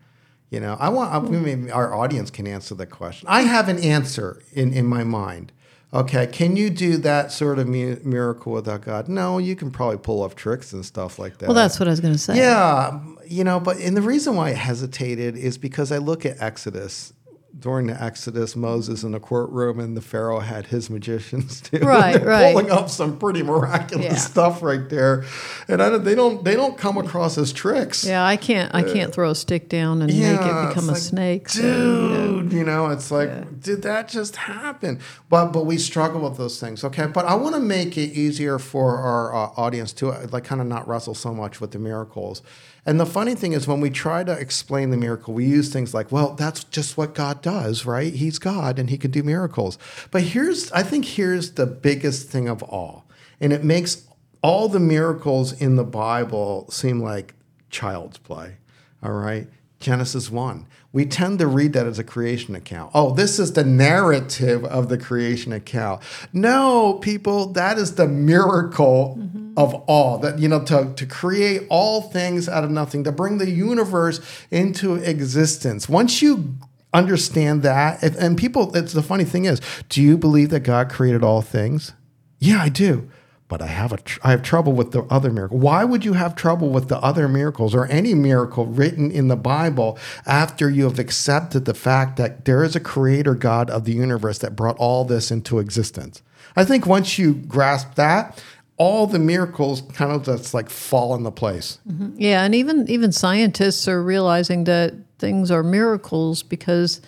You 0.50 0.60
know, 0.60 0.76
I 0.78 0.88
want, 0.88 1.12
I, 1.12 1.18
maybe 1.18 1.70
our 1.70 1.94
audience 1.94 2.30
can 2.30 2.46
answer 2.46 2.74
the 2.74 2.86
question. 2.86 3.28
I 3.28 3.42
have 3.42 3.68
an 3.68 3.78
answer 3.78 4.42
in, 4.52 4.72
in 4.72 4.86
my 4.86 5.04
mind. 5.04 5.52
Okay, 5.94 6.26
can 6.26 6.56
you 6.56 6.70
do 6.70 6.96
that 6.98 7.30
sort 7.30 7.60
of 7.60 7.68
mi- 7.68 7.98
miracle 8.02 8.52
without 8.52 8.82
God? 8.82 9.08
No, 9.08 9.38
you 9.38 9.54
can 9.54 9.70
probably 9.70 9.98
pull 9.98 10.22
off 10.22 10.34
tricks 10.34 10.72
and 10.72 10.84
stuff 10.84 11.20
like 11.20 11.38
that. 11.38 11.46
Well, 11.46 11.54
that's 11.54 11.78
what 11.78 11.86
I 11.86 11.92
was 11.92 12.00
going 12.00 12.14
to 12.14 12.18
say. 12.18 12.36
Yeah, 12.36 13.00
you 13.26 13.44
know, 13.44 13.60
but 13.60 13.78
and 13.78 13.96
the 13.96 14.02
reason 14.02 14.34
why 14.34 14.48
I 14.48 14.54
hesitated 14.54 15.36
is 15.36 15.56
because 15.56 15.92
I 15.92 15.98
look 15.98 16.26
at 16.26 16.42
Exodus. 16.42 17.12
During 17.56 17.86
the 17.86 18.02
Exodus, 18.02 18.56
Moses 18.56 19.04
in 19.04 19.12
the 19.12 19.20
courtroom 19.20 19.78
and 19.78 19.96
the 19.96 20.00
Pharaoh 20.00 20.40
had 20.40 20.66
his 20.66 20.90
magicians 20.90 21.60
too. 21.62 21.78
Right, 21.78 22.14
they're 22.18 22.26
right. 22.26 22.52
Pulling 22.52 22.70
up 22.70 22.90
some 22.90 23.16
pretty 23.16 23.42
miraculous 23.44 24.04
Yeah. 24.06 24.14
stuff 24.16 24.60
right 24.62 24.88
there, 24.88 25.24
and 25.68 25.80
I, 25.80 25.88
don't- 25.88 26.02
they 26.04 26.14
don't 26.16 26.44
they 26.44 26.56
don't 26.56 26.76
come 26.76 26.98
across 26.98 27.38
as 27.38 27.52
tricks. 27.52 28.04
Yeah, 28.04 28.24
I 28.24 28.36
can't. 28.36 28.74
I 28.74 28.82
can't 28.82 29.14
throw 29.14 29.30
a 29.30 29.34
stick 29.36 29.68
down 29.68 30.02
and 30.02 30.12
make 30.12 30.40
it 30.40 30.68
become 30.68 30.88
a 30.88 30.92
like, 30.92 30.96
snake. 31.00 31.48
so, 31.48 31.62
you 31.62 31.68
know. 31.68 32.42
Dude, 32.42 32.52
you 32.52 32.64
know, 32.64 32.88
it's 32.90 33.10
like, 33.12 33.60
did 33.60 33.82
that 33.82 34.08
just 34.08 34.34
happen? 34.36 34.98
But 35.28 35.52
but 35.52 35.64
we 35.64 35.78
struggle 35.78 36.22
with 36.28 36.36
those 36.36 36.58
things. 36.58 36.82
Okay, 36.82 37.06
but 37.06 37.24
I 37.24 37.34
want 37.36 37.54
to 37.54 37.60
make 37.60 37.96
it 37.96 38.10
easier 38.12 38.58
for 38.58 38.98
our 38.98 39.32
uh, 39.34 39.50
audience 39.56 39.92
to 39.94 40.10
uh, 40.10 40.26
like 40.32 40.42
kind 40.44 40.60
of 40.60 40.66
not 40.66 40.88
wrestle 40.88 41.14
so 41.14 41.32
much 41.32 41.60
with 41.60 41.70
the 41.70 41.78
miracles. 41.78 42.42
And 42.86 43.00
the 43.00 43.06
funny 43.06 43.34
thing 43.34 43.52
is, 43.52 43.66
when 43.66 43.80
we 43.80 43.90
try 43.90 44.24
to 44.24 44.32
explain 44.32 44.90
the 44.90 44.96
miracle, 44.96 45.32
we 45.32 45.46
use 45.46 45.72
things 45.72 45.94
like, 45.94 46.12
"Well, 46.12 46.34
that's 46.34 46.64
just 46.64 46.96
what 46.96 47.14
God 47.14 47.40
does, 47.40 47.86
right? 47.86 48.12
He's 48.12 48.38
God 48.38 48.78
and 48.78 48.90
He 48.90 48.98
can 48.98 49.10
do 49.10 49.22
miracles." 49.22 49.78
But 50.10 50.22
here's, 50.22 50.70
I 50.72 50.82
think, 50.82 51.04
here's 51.04 51.52
the 51.52 51.66
biggest 51.66 52.28
thing 52.28 52.48
of 52.48 52.62
all, 52.62 53.06
and 53.40 53.52
it 53.52 53.64
makes 53.64 54.02
all 54.42 54.68
the 54.68 54.80
miracles 54.80 55.52
in 55.52 55.76
the 55.76 55.84
Bible 55.84 56.66
seem 56.70 57.00
like 57.00 57.34
child's 57.70 58.18
play. 58.18 58.56
All 59.02 59.12
right. 59.12 59.48
Genesis 59.80 60.30
1. 60.30 60.66
We 60.94 61.04
tend 61.04 61.40
to 61.40 61.48
read 61.48 61.72
that 61.72 61.88
as 61.88 61.98
a 61.98 62.04
creation 62.04 62.54
account. 62.54 62.92
Oh, 62.94 63.12
this 63.12 63.40
is 63.40 63.54
the 63.54 63.64
narrative 63.64 64.64
of 64.64 64.88
the 64.88 64.96
creation 64.96 65.52
account. 65.52 66.02
No, 66.32 67.00
people, 67.02 67.46
that 67.54 67.78
is 67.78 67.96
the 67.96 68.06
miracle 68.06 69.18
mm-hmm. 69.18 69.54
of 69.56 69.74
all. 69.88 70.18
That, 70.18 70.38
you 70.38 70.46
know, 70.46 70.64
to, 70.66 70.94
to 70.94 71.04
create 71.04 71.66
all 71.68 72.00
things 72.00 72.48
out 72.48 72.62
of 72.62 72.70
nothing, 72.70 73.02
to 73.04 73.10
bring 73.10 73.38
the 73.38 73.50
universe 73.50 74.20
into 74.52 74.94
existence. 74.94 75.88
Once 75.88 76.22
you 76.22 76.54
understand 76.92 77.64
that, 77.64 78.00
if, 78.04 78.16
and 78.16 78.38
people, 78.38 78.74
it's 78.76 78.92
the 78.92 79.02
funny 79.02 79.24
thing 79.24 79.46
is, 79.46 79.60
do 79.88 80.00
you 80.00 80.16
believe 80.16 80.50
that 80.50 80.60
God 80.60 80.88
created 80.90 81.24
all 81.24 81.42
things? 81.42 81.92
Yeah, 82.38 82.62
I 82.62 82.68
do. 82.68 83.10
But 83.46 83.60
I 83.60 83.66
have 83.66 83.92
a 83.92 83.98
tr- 83.98 84.20
I 84.24 84.30
have 84.30 84.42
trouble 84.42 84.72
with 84.72 84.92
the 84.92 85.02
other 85.04 85.30
miracle. 85.30 85.58
Why 85.58 85.84
would 85.84 86.04
you 86.04 86.14
have 86.14 86.34
trouble 86.34 86.70
with 86.70 86.88
the 86.88 86.98
other 86.98 87.28
miracles 87.28 87.74
or 87.74 87.86
any 87.86 88.14
miracle 88.14 88.66
written 88.66 89.10
in 89.10 89.28
the 89.28 89.36
Bible 89.36 89.98
after 90.24 90.70
you 90.70 90.84
have 90.84 90.98
accepted 90.98 91.64
the 91.66 91.74
fact 91.74 92.16
that 92.16 92.46
there 92.46 92.64
is 92.64 92.74
a 92.74 92.80
creator 92.80 93.34
God 93.34 93.68
of 93.68 93.84
the 93.84 93.92
universe 93.92 94.38
that 94.38 94.56
brought 94.56 94.78
all 94.78 95.04
this 95.04 95.30
into 95.30 95.58
existence? 95.58 96.22
I 96.56 96.64
think 96.64 96.86
once 96.86 97.18
you 97.18 97.34
grasp 97.34 97.96
that, 97.96 98.42
all 98.76 99.06
the 99.06 99.18
miracles 99.18 99.82
kind 99.92 100.10
of 100.10 100.24
just 100.24 100.54
like 100.54 100.70
fall 100.70 101.14
into 101.14 101.30
place. 101.30 101.78
Mm-hmm. 101.88 102.16
Yeah, 102.18 102.44
and 102.44 102.54
even 102.54 102.88
even 102.88 103.12
scientists 103.12 103.86
are 103.88 104.02
realizing 104.02 104.64
that 104.64 104.94
things 105.18 105.50
are 105.50 105.62
miracles 105.62 106.42
because 106.42 107.00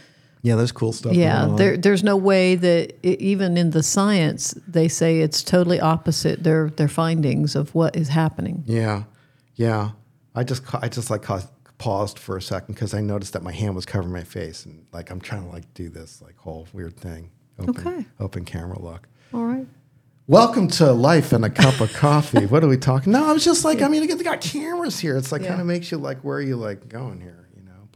Yeah, 0.47 0.55
there's 0.57 0.73
cool 0.73 0.93
stuff. 0.93 1.15
yeah, 1.15 1.47
there 1.61 1.77
there's 1.77 2.05
no 2.05 2.17
way 2.17 2.55
that 2.67 2.85
i 3.05 3.09
even 3.33 3.57
in 3.57 3.71
the 3.71 3.83
science 3.83 4.55
they 4.77 4.89
say 4.89 5.11
it's 5.27 5.43
totally 5.43 5.81
opposite 5.81 6.37
their 6.45 6.71
their 6.79 6.89
findings 6.89 7.57
of 7.57 7.75
what 7.75 7.97
is 7.97 8.09
happening. 8.09 8.63
Yeah, 8.67 9.05
yeah. 9.57 9.91
I 10.35 10.45
just 10.45 10.63
I 10.85 10.89
just 10.89 11.11
like 11.11 11.25
paused 11.79 12.19
for 12.19 12.37
a 12.37 12.43
second 12.43 12.75
because 12.75 12.95
I 12.95 13.01
noticed 13.01 13.33
that 13.33 13.43
my 13.43 13.53
hand 13.53 13.75
was 13.75 13.87
covering 13.87 14.13
my 14.13 14.25
face, 14.39 14.65
and 14.67 14.87
like 14.93 15.11
I'm 15.11 15.21
trying 15.21 15.45
to 15.47 15.51
like 15.57 15.67
do 15.75 15.89
this 15.99 16.23
like 16.23 16.37
whole 16.39 16.67
weird 16.73 16.97
thing. 16.97 17.31
Open, 17.59 17.75
Okay. 17.87 18.07
Open 18.21 18.45
camera 18.45 18.79
look. 18.79 19.09
All 19.35 19.45
right. 19.45 19.67
Welcome 20.29 20.69
to 20.79 20.93
life 20.93 21.33
and 21.33 21.45
a 21.45 21.51
cup 21.51 21.81
of 21.81 21.93
coffee. 21.93 22.47
What 22.53 22.63
are 22.65 22.69
we 22.69 22.77
talking? 22.77 23.13
No, 23.13 23.27
I 23.31 23.33
was 23.33 23.45
just 23.45 23.65
like, 23.65 23.81
I 23.81 23.89
mean, 23.89 24.07
they 24.07 24.23
got 24.25 24.41
cameras 24.41 24.99
here. 24.99 25.17
It's 25.17 25.31
like 25.33 25.43
Yeah. 25.43 25.49
kind 25.51 25.61
of 25.61 25.67
makes 25.67 25.91
you 25.93 25.99
like, 25.99 26.19
where 26.25 26.39
are 26.39 26.43
you 26.43 26.57
like 26.57 26.89
going 26.89 27.21
here? 27.21 27.46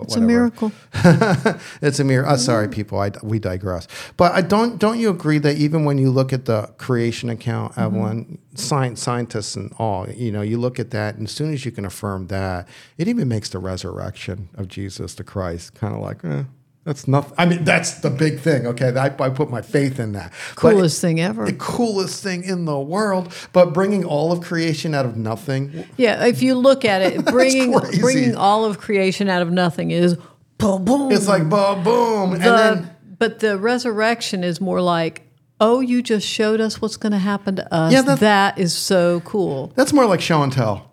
You 0.01 0.07
know, 0.07 0.07
but 0.07 0.07
It's 0.07 0.17
a 0.17 0.21
miracle. 0.21 0.73
it's 1.83 1.99
a 1.99 2.05
miracle. 2.05 2.33
Uh, 2.33 2.37
sorry, 2.37 2.69
people. 2.69 2.99
I, 2.99 3.11
we 3.23 3.39
digress. 3.39 3.87
But 4.17 4.33
I 4.33 4.41
don't. 4.41 4.79
Don't 4.79 4.99
you 4.99 5.11
agree 5.11 5.39
that 5.39 5.57
even 5.57 5.85
when 5.85 5.99
you 5.99 6.11
look 6.11 6.33
at 6.33 6.45
the 6.47 6.73
creation 6.79 7.29
account, 7.31 7.73
Mm-hmm. 7.73 7.81
Evelyn, 7.81 8.39
science, 8.55 9.03
scientists 9.03 9.57
and 9.57 9.73
all, 9.79 10.09
you 10.09 10.33
know, 10.33 10.43
you 10.43 10.59
look 10.59 10.79
at 10.79 10.91
that, 10.91 11.15
and 11.17 11.27
as 11.27 11.33
soon 11.33 11.53
as 11.53 11.65
you 11.65 11.71
can 11.73 11.85
affirm 11.85 12.27
that, 12.29 12.67
it 12.99 13.09
even 13.09 13.29
makes 13.29 13.49
the 13.51 13.59
resurrection 13.59 14.49
of 14.55 14.69
Jesus 14.69 15.15
the 15.15 15.25
Christ 15.25 15.75
kind 15.75 15.95
of 15.95 16.01
like, 16.01 16.25
eh, 16.25 16.45
that's 16.85 17.07
nothing. 17.07 17.35
I 17.37 17.45
mean, 17.45 17.65
that's 17.65 18.01
the 18.01 18.09
big 18.09 18.41
thing. 18.41 18.67
Okay, 18.67 18.97
I, 18.97 19.07
I 19.07 19.29
put 19.29 19.51
my 19.51 19.61
faith 19.61 20.01
in 20.01 20.13
that. 20.13 20.33
But 20.55 20.73
Coolest 20.73 21.01
thing 21.01 21.21
ever. 21.21 21.45
the 21.45 21.53
coolest 21.53 22.23
thing 22.23 22.43
in 22.43 22.65
the 22.65 22.81
world. 22.81 23.35
But 23.53 23.75
bringing 23.75 24.05
all 24.05 24.33
of 24.33 24.41
creation 24.41 24.95
out 24.95 25.05
of 25.05 25.17
nothing. 25.17 25.85
Yeah, 25.99 26.25
if 26.25 26.43
you 26.43 26.55
look 26.55 26.85
at 26.85 27.03
it, 27.03 27.25
bringing 27.27 27.73
bringing 28.01 28.35
all 28.35 28.65
of 28.65 28.79
creation 28.79 29.29
out 29.29 29.43
of 29.43 29.51
nothing 29.51 29.91
is 29.91 30.17
boom, 30.57 30.85
boom. 30.87 31.13
It's 31.13 31.29
like 31.29 31.49
boom, 31.49 31.83
boom, 31.83 32.33
and 32.33 32.43
then 32.43 32.91
but 33.19 33.41
the 33.41 33.59
resurrection 33.59 34.43
is 34.43 34.63
more 34.63 34.81
like, 34.81 35.23
oh, 35.61 35.81
you 35.81 36.03
just 36.03 36.27
showed 36.27 36.61
us 36.63 36.81
what's 36.81 36.97
going 36.97 37.13
to 37.13 37.19
happen 37.19 37.57
to 37.57 37.75
us. 37.75 37.93
Yeah, 37.93 38.01
that 38.01 38.59
is 38.59 38.75
so 38.75 39.21
cool. 39.21 39.73
that's 39.77 39.93
more 39.93 40.07
like 40.07 40.23
show 40.23 40.43
and 40.43 40.51
tell. 40.53 40.90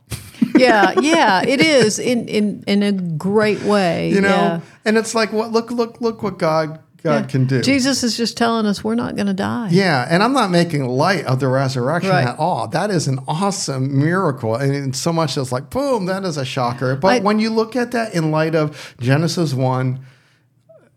Yeah, 0.59 0.93
yeah, 1.01 1.41
it 1.43 1.61
is 1.61 1.99
in 1.99 2.27
in 2.27 2.63
in 2.67 2.83
a 2.83 2.91
great 2.91 3.61
way. 3.61 4.09
You 4.09 4.21
know, 4.21 4.29
yeah. 4.29 4.59
and 4.85 4.97
it's 4.97 5.13
like 5.15 5.31
what 5.33 5.51
look 5.51 5.71
look 5.71 6.01
look 6.01 6.21
what 6.23 6.37
God 6.39 6.79
God 7.03 7.21
Yeah. 7.21 7.27
can 7.27 7.45
do. 7.45 7.61
Jesus 7.61 8.03
is 8.03 8.17
just 8.17 8.35
telling 8.37 8.65
us 8.65 8.83
we're 8.83 8.95
not 8.95 9.15
going 9.15 9.27
to 9.27 9.33
die. 9.33 9.69
Yeah, 9.71 10.07
and 10.09 10.23
I'm 10.23 10.33
not 10.33 10.49
making 10.49 10.85
light 10.87 11.25
of 11.25 11.39
the 11.39 11.47
resurrection 11.47 12.09
Right. 12.11 12.25
at 12.27 12.39
all. 12.39 12.67
That 12.67 12.89
is 12.89 13.07
an 13.07 13.19
awesome 13.27 13.99
miracle, 13.99 14.55
and 14.55 14.95
so 14.95 15.13
much 15.13 15.37
as 15.37 15.51
like 15.51 15.69
boom, 15.69 16.07
that 16.07 16.23
is 16.25 16.37
a 16.37 16.45
shocker. 16.45 16.95
But 16.95 17.07
I- 17.07 17.19
when 17.19 17.39
you 17.39 17.51
look 17.51 17.75
at 17.75 17.91
that 17.91 18.13
in 18.15 18.31
light 18.31 18.55
of 18.55 18.95
Genesis 18.99 19.53
one, 19.53 19.99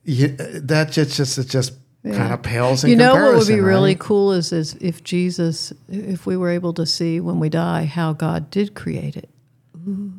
you, 0.04 0.28
that 0.28 0.90
just 0.90 1.16
just 1.16 1.38
it 1.38 1.48
just 1.48 1.74
kind 2.02 2.32
of 2.32 2.40
pales 2.42 2.82
in 2.82 2.88
you 2.88 2.96
know 2.96 3.14
what 3.14 3.34
would 3.36 3.46
be 3.46 3.60
really 3.60 3.90
right? 3.90 3.98
cool 4.00 4.32
is 4.32 4.52
is 4.52 4.74
if 4.80 5.04
Jesus, 5.04 5.70
if 5.90 6.24
we 6.24 6.34
were 6.34 6.48
able 6.48 6.72
to 6.72 6.86
see 6.86 7.20
when 7.20 7.38
we 7.38 7.50
die 7.50 7.84
how 7.84 8.14
God 8.14 8.50
did 8.50 8.74
create 8.74 9.16
it. 9.16 9.28
Ooh, 9.90 10.12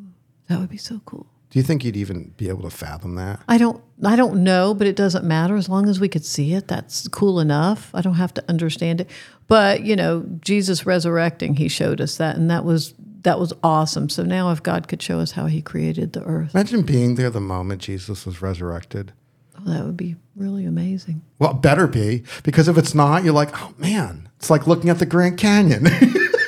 that 0.47 0.59
would 0.59 0.69
be 0.69 0.77
so 0.77 1.01
cool. 1.05 1.25
Do 1.49 1.59
you 1.59 1.63
think 1.63 1.83
you'd 1.83 1.97
even 1.97 2.33
be 2.37 2.47
able 2.47 2.61
to 2.63 2.69
fathom 2.69 3.15
that? 3.15 3.41
I 3.47 3.57
don't 3.57 3.83
I 4.03 4.15
don't 4.15 4.43
know, 4.43 4.73
but 4.73 4.87
it 4.87 4.95
doesn't 4.95 5.25
matter 5.25 5.55
as 5.57 5.67
long 5.67 5.89
as 5.89 5.99
we 5.99 6.07
could 6.07 6.25
see 6.25 6.53
it. 6.53 6.67
That's 6.67 7.07
cool 7.09 7.39
enough. 7.39 7.91
I 7.93 8.01
don't 8.01 8.15
have 8.15 8.33
to 8.35 8.43
understand 8.49 9.01
it. 9.01 9.09
But, 9.47 9.83
you 9.83 9.97
know, 9.97 10.25
Jesus 10.39 10.85
resurrecting, 10.85 11.55
he 11.55 11.67
showed 11.67 11.99
us 11.99 12.15
that 12.17 12.37
and 12.37 12.49
that 12.49 12.63
was 12.63 12.93
that 13.23 13.37
was 13.37 13.51
awesome. 13.63 14.07
So 14.09 14.23
now 14.23 14.51
if 14.51 14.63
God 14.63 14.87
could 14.87 15.01
show 15.01 15.19
us 15.19 15.31
how 15.31 15.45
he 15.47 15.61
created 15.61 16.13
the 16.13 16.23
earth, 16.23 16.55
Imagine 16.55 16.83
being 16.83 17.15
there 17.15 17.29
the 17.29 17.41
moment 17.41 17.81
Jesus 17.81 18.25
was 18.25 18.41
resurrected. 18.41 19.11
oh, 19.59 19.69
that 19.69 19.83
would 19.85 19.97
be 19.97 20.15
really 20.37 20.65
amazing. 20.65 21.21
Well, 21.37 21.53
better 21.53 21.85
be 21.85 22.23
because 22.43 22.69
if 22.69 22.77
it's 22.77 22.95
not, 22.95 23.25
you're 23.25 23.33
like, 23.33 23.49
oh 23.61 23.73
man, 23.77 24.29
it's 24.37 24.49
like 24.49 24.67
looking 24.67 24.89
at 24.89 24.99
the 24.99 25.05
Grand 25.05 25.37
Canyon. 25.37 25.85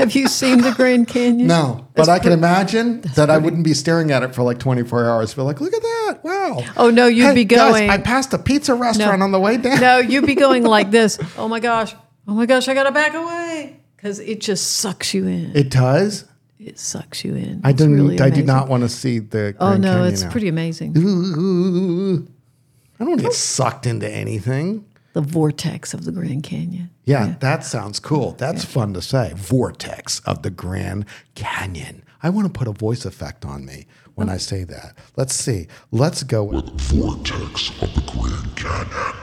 Have 0.00 0.14
you 0.14 0.28
seen 0.28 0.62
the 0.62 0.72
Grand 0.72 1.06
Canyon? 1.08 1.46
no, 1.46 1.86
but 1.94 2.08
I 2.08 2.18
can 2.18 2.32
imagine 2.32 3.02
that 3.16 3.28
I 3.30 3.36
wouldn't 3.38 3.64
be 3.64 3.74
staring 3.74 4.10
at 4.10 4.22
it 4.22 4.34
for 4.34 4.42
like 4.42 4.58
24 4.58 5.08
hours. 5.08 5.34
Be 5.34 5.42
like, 5.42 5.60
look 5.60 5.74
at 5.74 5.82
that, 5.82 6.18
wow. 6.24 6.64
Oh 6.76 6.90
no, 6.90 7.06
you'd 7.06 7.26
Hey, 7.26 7.34
be 7.34 7.44
guys, 7.44 7.72
going 7.72 7.90
I 7.90 7.98
passed 7.98 8.32
a 8.32 8.38
pizza 8.38 8.74
restaurant 8.74 9.22
on 9.22 9.30
the 9.30 9.38
way 9.38 9.58
down. 9.58 9.80
No, 9.80 9.98
you'd 9.98 10.26
be 10.26 10.34
going 10.34 10.64
like 10.64 10.90
this. 10.98 11.18
Oh 11.36 11.48
my 11.48 11.60
gosh. 11.60 11.94
Oh 12.26 12.32
my 12.34 12.46
gosh, 12.46 12.66
I 12.68 12.74
gotta 12.74 12.92
back 12.92 13.14
away. 13.14 13.76
Because 13.96 14.18
it 14.20 14.40
just 14.40 14.78
sucks 14.78 15.12
you 15.12 15.26
in. 15.26 15.54
It 15.54 15.68
does. 15.70 16.24
It 16.58 16.78
sucks 16.78 17.22
you 17.24 17.34
in. 17.34 17.60
I 17.64 17.72
didn't. 17.72 17.94
really 17.96 18.20
I 18.20 18.30
do 18.30 18.42
not 18.42 18.68
want 18.68 18.82
to 18.82 18.88
see 18.88 19.18
the. 19.18 19.54
Oh, 19.60 19.70
Grand 19.70 19.84
Oh 19.84 19.88
no, 19.88 19.92
Canyon 19.96 20.12
it's 20.12 20.22
now. 20.22 20.30
pretty 20.30 20.48
amazing. 20.48 20.94
Ooh, 20.96 22.26
I 22.96 22.98
don't 23.04 23.08
want 23.10 23.20
to 23.20 23.26
get 23.26 23.34
sucked 23.34 23.86
into 23.86 24.08
anything. 24.10 24.86
The 25.12 25.20
vortex 25.20 25.92
of 25.92 26.04
the 26.04 26.12
Grand 26.12 26.42
Canyon. 26.44 26.90
Yeah, 27.04 27.34
that 27.40 27.64
sounds 27.64 27.98
cool. 27.98 28.32
That's 28.32 28.64
fun 28.64 28.94
to 28.94 29.02
say. 29.02 29.32
Vortex 29.34 30.20
of 30.20 30.42
the 30.42 30.50
Grand 30.50 31.04
Canyon. 31.34 32.04
I 32.22 32.30
want 32.30 32.52
to 32.52 32.56
put 32.56 32.68
a 32.68 32.72
voice 32.72 33.04
effect 33.04 33.44
on 33.44 33.64
me 33.64 33.86
when 34.14 34.28
I 34.28 34.36
say 34.36 34.64
that. 34.64 34.96
Let's 35.16 35.34
see. 35.34 35.66
Let's 35.90 36.22
go. 36.22 36.44
With, 36.44 36.80
vortex 36.80 37.70
of 37.82 37.94
the 37.94 38.02
Grand 38.12 38.56
Canyon. 38.56 39.16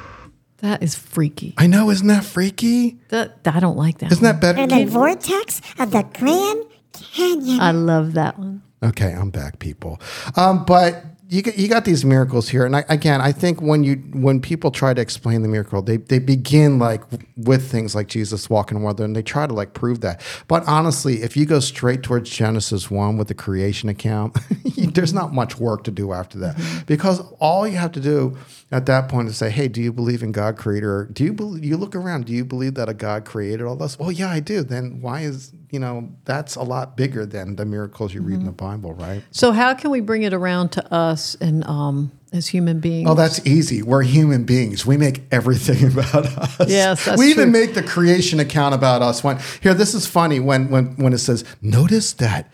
That 0.58 0.82
is 0.82 0.96
freaky. 0.96 1.53
I 1.58 1.67
know, 1.67 1.91
isn't 1.91 2.08
that 2.08 2.25
freaky? 2.25 3.00
That 3.10 3.39
I 3.46 3.60
don't 3.60 3.77
like 3.77 4.00
that. 4.00 4.12
Isn't 4.12 4.24
that 4.24 4.41
better? 4.41 4.65
the 4.65 4.86
vortex 4.86 5.62
of 5.79 5.91
the 5.91 6.03
Grand 6.03 6.65
Canyon. 6.94 7.60
I 7.60 7.72
love 7.72 8.13
that 8.13 8.39
one. 8.39 8.63
Okay, 8.84 9.12
I'm 9.12 9.29
back, 9.29 9.60
people. 9.60 10.00
Um, 10.36 10.65
but 10.65 11.03
you 11.29 11.41
got, 11.41 11.57
you 11.57 11.67
got 11.67 11.84
these 11.84 12.05
miracles 12.05 12.50
here, 12.50 12.65
and 12.65 12.75
I, 12.75 12.86
again, 12.88 13.19
I 13.19 13.31
think 13.34 13.62
when 13.62 13.84
you 13.84 13.96
when 14.13 14.39
people 14.39 14.72
try 14.72 14.93
to 14.93 15.01
explain 15.01 15.41
the 15.41 15.50
miracle, 15.50 15.81
they 15.81 15.98
they 15.98 16.19
begin 16.19 16.79
like 16.79 17.01
with 17.36 17.69
things 17.69 17.93
like 17.93 18.07
Jesus 18.07 18.50
walking 18.50 18.81
water, 18.81 19.03
and 19.03 19.15
they 19.15 19.24
try 19.24 19.46
to 19.46 19.53
like 19.53 19.74
prove 19.74 20.01
that. 20.01 20.22
But 20.48 20.65
honestly, 20.67 21.24
if 21.24 21.36
you 21.36 21.46
go 21.46 21.60
straight 21.60 22.01
towards 22.01 22.29
Genesis 22.29 22.89
one 22.89 23.17
with 23.17 23.27
the 23.27 23.34
creation 23.34 23.89
account, 23.89 24.38
there's 24.77 25.13
not 25.13 25.34
much 25.34 25.57
work 25.57 25.84
to 25.84 25.91
do 25.91 26.13
after 26.13 26.38
that, 26.39 26.55
mm-hmm. 26.55 26.86
because 26.86 27.19
all 27.39 27.67
you 27.67 27.75
have 27.75 27.91
to 27.93 28.00
do 28.00 28.38
at 28.69 28.86
that 28.88 29.07
point 29.07 29.29
is 29.29 29.38
say, 29.38 29.50
"Hey, 29.50 29.67
do 29.67 29.81
you 29.81 29.93
believe 29.93 30.21
in 30.21 30.31
God, 30.31 30.57
Creator? 30.57 31.09
Do 31.13 31.24
you 31.24 31.31
believe? 31.33 31.63
You 31.63 31.77
look 31.77 31.95
around. 31.95 32.25
Do 32.25 32.33
you 32.33 32.43
believe 32.43 32.74
that 32.75 32.89
a 32.89 32.93
God 32.93 33.24
created 33.24 33.62
all 33.62 33.75
this? 33.75 33.97
Well, 33.97 34.12
yeah, 34.12 34.29
I 34.29 34.41
do. 34.41 34.62
Then 34.63 35.00
why 35.01 35.21
is 35.21 35.53
you 35.71 35.79
know 35.79 36.09
that's 36.25 36.55
a 36.55 36.63
lot 36.63 36.97
bigger 36.97 37.25
than 37.25 37.55
the 37.55 37.65
miracles 37.65 38.13
you 38.13 38.21
read 38.21 38.39
in 38.39 38.45
the 38.45 38.51
Bible, 38.51 38.93
right? 38.93 39.24
So 39.31 39.51
how 39.51 39.74
can 39.74 39.91
we 39.91 40.01
bring 40.01 40.24
it 40.24 40.33
around 40.33 40.69
to 40.74 40.93
us 40.93 41.36
and 41.39 41.63
um 41.65 42.12
as 42.33 42.47
human 42.47 42.81
beings? 42.81 43.09
Oh, 43.09 43.15
that's 43.15 43.45
easy. 43.47 43.81
We're 43.83 44.03
human 44.03 44.43
beings. 44.43 44.86
We 44.86 44.97
make 44.97 45.21
everything 45.31 45.88
about 45.91 46.25
us. 46.25 46.69
Yes, 46.69 47.05
that's 47.05 47.17
we 47.17 47.29
even 47.29 47.51
true. 47.51 47.62
make 47.62 47.74
the 47.74 47.83
creation 47.83 48.39
account 48.41 48.75
about 48.75 49.01
us. 49.01 49.24
When 49.24 49.39
here, 49.62 49.74
this 49.74 49.93
is 49.93 50.05
funny 50.05 50.41
when 50.41 50.69
when 50.69 50.95
when 50.97 51.13
it 51.13 51.19
says, 51.19 51.45
notice 51.62 52.12
that 52.13 52.51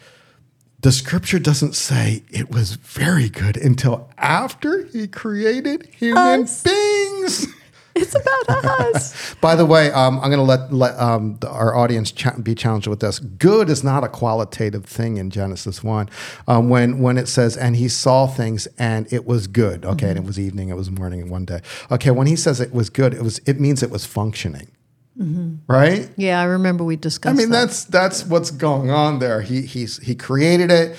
the 0.84 0.92
scripture 0.92 1.40
doesn't 1.40 1.76
say 1.76 2.24
it 2.30 2.52
was 2.52 2.74
very 2.74 3.30
good 3.30 3.56
until 3.56 4.10
after 4.18 4.86
he 4.88 5.08
created 5.08 5.88
human 5.96 6.44
Us. 6.44 6.62
beings. 6.62 7.48
it's 7.96 8.14
about 8.14 8.66
us. 8.66 9.34
By 9.42 9.56
the 9.56 9.66
way, 9.66 9.92
um, 9.94 10.20
I'm 10.20 10.30
going 10.30 10.38
to 10.38 10.42
let, 10.42 10.74
let 10.74 11.00
um, 11.00 11.38
the, 11.40 11.50
our 11.50 11.74
audience 11.74 12.12
cha- 12.12 12.36
be 12.36 12.54
challenged 12.54 12.88
with 12.88 13.00
this. 13.00 13.20
Good 13.20 13.70
is 13.70 13.82
not 13.82 14.04
a 14.04 14.10
qualitative 14.10 14.84
thing 14.84 15.16
in 15.16 15.30
Genesis 15.30 15.82
one. 15.84 16.10
Um, 16.50 16.68
when 16.68 17.00
when 17.00 17.18
it 17.18 17.30
says, 17.30 17.56
"And 17.56 17.78
he 17.78 17.88
saw 17.88 18.28
things, 18.28 18.68
and 18.78 19.12
it 19.14 19.26
was 19.26 19.48
good." 19.48 19.86
Okay, 19.86 20.10
and 20.10 20.18
it 20.18 20.26
was 20.26 20.38
evening, 20.38 20.68
it 20.68 20.76
was 20.76 20.92
morning, 20.92 21.22
and 21.22 21.32
one 21.32 21.46
day. 21.46 21.62
Okay, 21.92 22.12
when 22.12 22.28
he 22.28 22.36
says 22.36 22.60
it 22.60 22.74
was 22.74 22.90
good, 22.90 23.14
it 23.14 23.22
was 23.22 23.40
it 23.46 23.58
means 23.58 23.82
it 23.84 23.90
was 23.90 24.06
functioning, 24.06 24.68
Mm-hmm. 25.18 25.72
right? 25.72 26.10
Yeah, 26.18 26.42
I 26.42 26.46
remember 26.46 26.84
we 26.84 26.96
discussed. 26.96 27.34
I 27.34 27.38
mean, 27.38 27.52
that. 27.52 27.68
that's 27.68 27.84
that's 27.86 28.26
what's 28.26 28.50
going 28.50 28.90
on 28.90 29.20
there. 29.20 29.42
He 29.42 29.62
he's 29.62 29.98
he 30.00 30.16
created 30.16 30.72
it. 30.72 30.98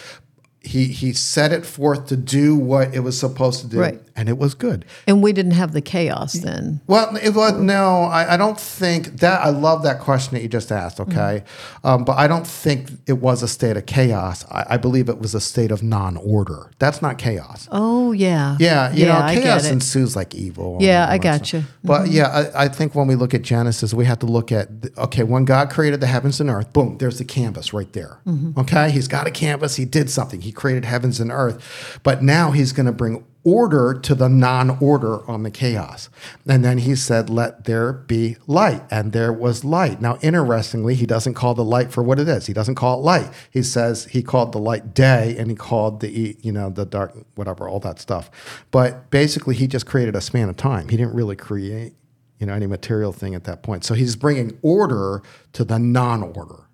He 0.60 0.86
he 0.86 1.12
set 1.12 1.52
it 1.52 1.66
forth 1.66 2.06
to 2.06 2.16
do 2.16 2.56
what 2.56 2.94
it 2.94 3.00
was 3.00 3.18
supposed 3.18 3.60
to 3.62 3.66
do, 3.66 3.80
Right. 3.80 4.00
And 4.16 4.28
it 4.28 4.38
was 4.38 4.54
good. 4.54 4.84
and 5.06 5.22
we 5.22 5.32
didn't 5.32 5.52
have 5.52 5.72
the 5.72 5.80
chaos 5.80 6.34
then. 6.34 6.80
Well, 6.86 7.16
it 7.16 7.34
was 7.34 7.54
no. 7.54 8.04
I, 8.04 8.34
I 8.34 8.36
don't 8.36 8.58
think 8.58 9.20
that. 9.20 9.40
I 9.40 9.50
love 9.50 9.82
that 9.82 10.00
question 10.00 10.34
that 10.34 10.42
you 10.42 10.48
just 10.48 10.70
asked. 10.70 11.00
Okay, 11.00 11.44
um, 11.82 12.04
but 12.04 12.16
I 12.18 12.26
don't 12.28 12.46
think 12.46 12.90
it 13.06 13.14
was 13.14 13.42
a 13.42 13.48
state 13.48 13.76
of 13.76 13.86
chaos. 13.86 14.44
I, 14.50 14.66
I 14.70 14.76
believe 14.76 15.08
it 15.08 15.18
was 15.18 15.34
a 15.34 15.40
state 15.40 15.70
of 15.70 15.82
non-order. 15.82 16.70
That's 16.78 17.02
not 17.02 17.18
chaos. 17.18 17.68
Oh 17.70 18.12
yeah. 18.12 18.56
Yeah, 18.60 18.92
you 18.92 19.06
know, 19.06 19.20
chaos 19.32 19.66
ensues 19.66 20.14
like 20.16 20.34
evil. 20.34 20.78
Yeah, 20.80 21.06
I 21.08 21.18
that 21.18 21.22
gotcha. 21.22 21.60
stuff. 21.62 21.74
But 21.82 22.08
yeah, 22.08 22.50
I, 22.54 22.64
I 22.64 22.68
think 22.68 22.94
when 22.94 23.06
we 23.06 23.14
look 23.14 23.34
at 23.34 23.42
Genesis, 23.42 23.92
we 23.92 24.04
have 24.04 24.18
to 24.20 24.26
look 24.26 24.52
at 24.52 24.68
okay, 24.96 25.22
when 25.24 25.44
God 25.44 25.70
created 25.70 26.00
the 26.00 26.06
heavens 26.06 26.40
and 26.40 26.48
earth, 26.50 26.72
boom, 26.72 26.98
there's 26.98 27.18
the 27.18 27.24
canvas 27.24 27.72
right 27.72 27.92
there. 27.92 28.20
Mm-hmm. 28.26 28.60
Okay, 28.60 28.90
He's 28.90 29.08
got 29.08 29.26
a 29.26 29.30
canvas. 29.30 29.76
He 29.76 29.84
did 29.84 30.10
something. 30.10 30.40
He 30.40 30.52
created 30.52 30.84
heavens 30.84 31.20
and 31.20 31.30
earth, 31.30 32.00
but 32.02 32.22
now 32.22 32.50
He's 32.52 32.72
going 32.72 32.86
to 32.86 32.92
bring 32.92 33.24
order 33.44 33.94
to 33.94 34.14
the 34.14 34.28
non-order 34.28 35.28
on 35.30 35.42
the 35.42 35.50
chaos. 35.50 36.08
And 36.48 36.64
then 36.64 36.78
He 36.78 36.96
said, 36.96 37.30
"Let 37.30 37.64
there 37.64 37.92
be 37.92 38.36
light," 38.46 38.82
and 38.90 39.12
there 39.12 39.32
was 39.32 39.64
light. 39.64 40.00
Now, 40.00 40.18
interestingly, 40.22 40.94
He 40.94 41.06
doesn't 41.06 41.34
call 41.34 41.54
the 41.54 41.64
light 41.64 41.92
for 41.92 42.02
what 42.02 42.18
it 42.18 42.28
is. 42.28 42.46
He 42.46 42.52
doesn't 42.52 42.74
call 42.74 42.98
it 42.98 43.02
light. 43.04 43.30
He 43.50 43.62
says 43.62 44.06
He 44.06 44.22
called 44.22 44.52
the 44.52 44.58
light 44.58 44.94
day, 44.94 45.36
and 45.38 45.50
He 45.50 45.56
called 45.56 46.00
the 46.00 46.36
you 46.40 46.52
know 46.52 46.70
the 46.70 46.86
dark 46.86 47.14
whatever 47.34 47.68
all 47.68 47.80
that 47.80 48.00
stuff. 48.00 48.30
But 48.70 49.10
basically, 49.10 49.54
He 49.54 49.66
just 49.66 49.86
created 49.86 50.16
a 50.16 50.20
span 50.20 50.48
of 50.48 50.56
time. 50.56 50.88
He 50.88 50.96
didn't 50.96 51.14
really 51.14 51.36
create 51.36 51.94
you 52.38 52.46
know 52.46 52.54
any 52.54 52.66
material 52.66 53.12
thing 53.12 53.34
at 53.34 53.44
that 53.44 53.62
point. 53.62 53.84
So 53.84 53.94
He's 53.94 54.16
bringing 54.16 54.58
order 54.62 55.22
to 55.52 55.64
the 55.64 55.78
non-order, 55.78 56.64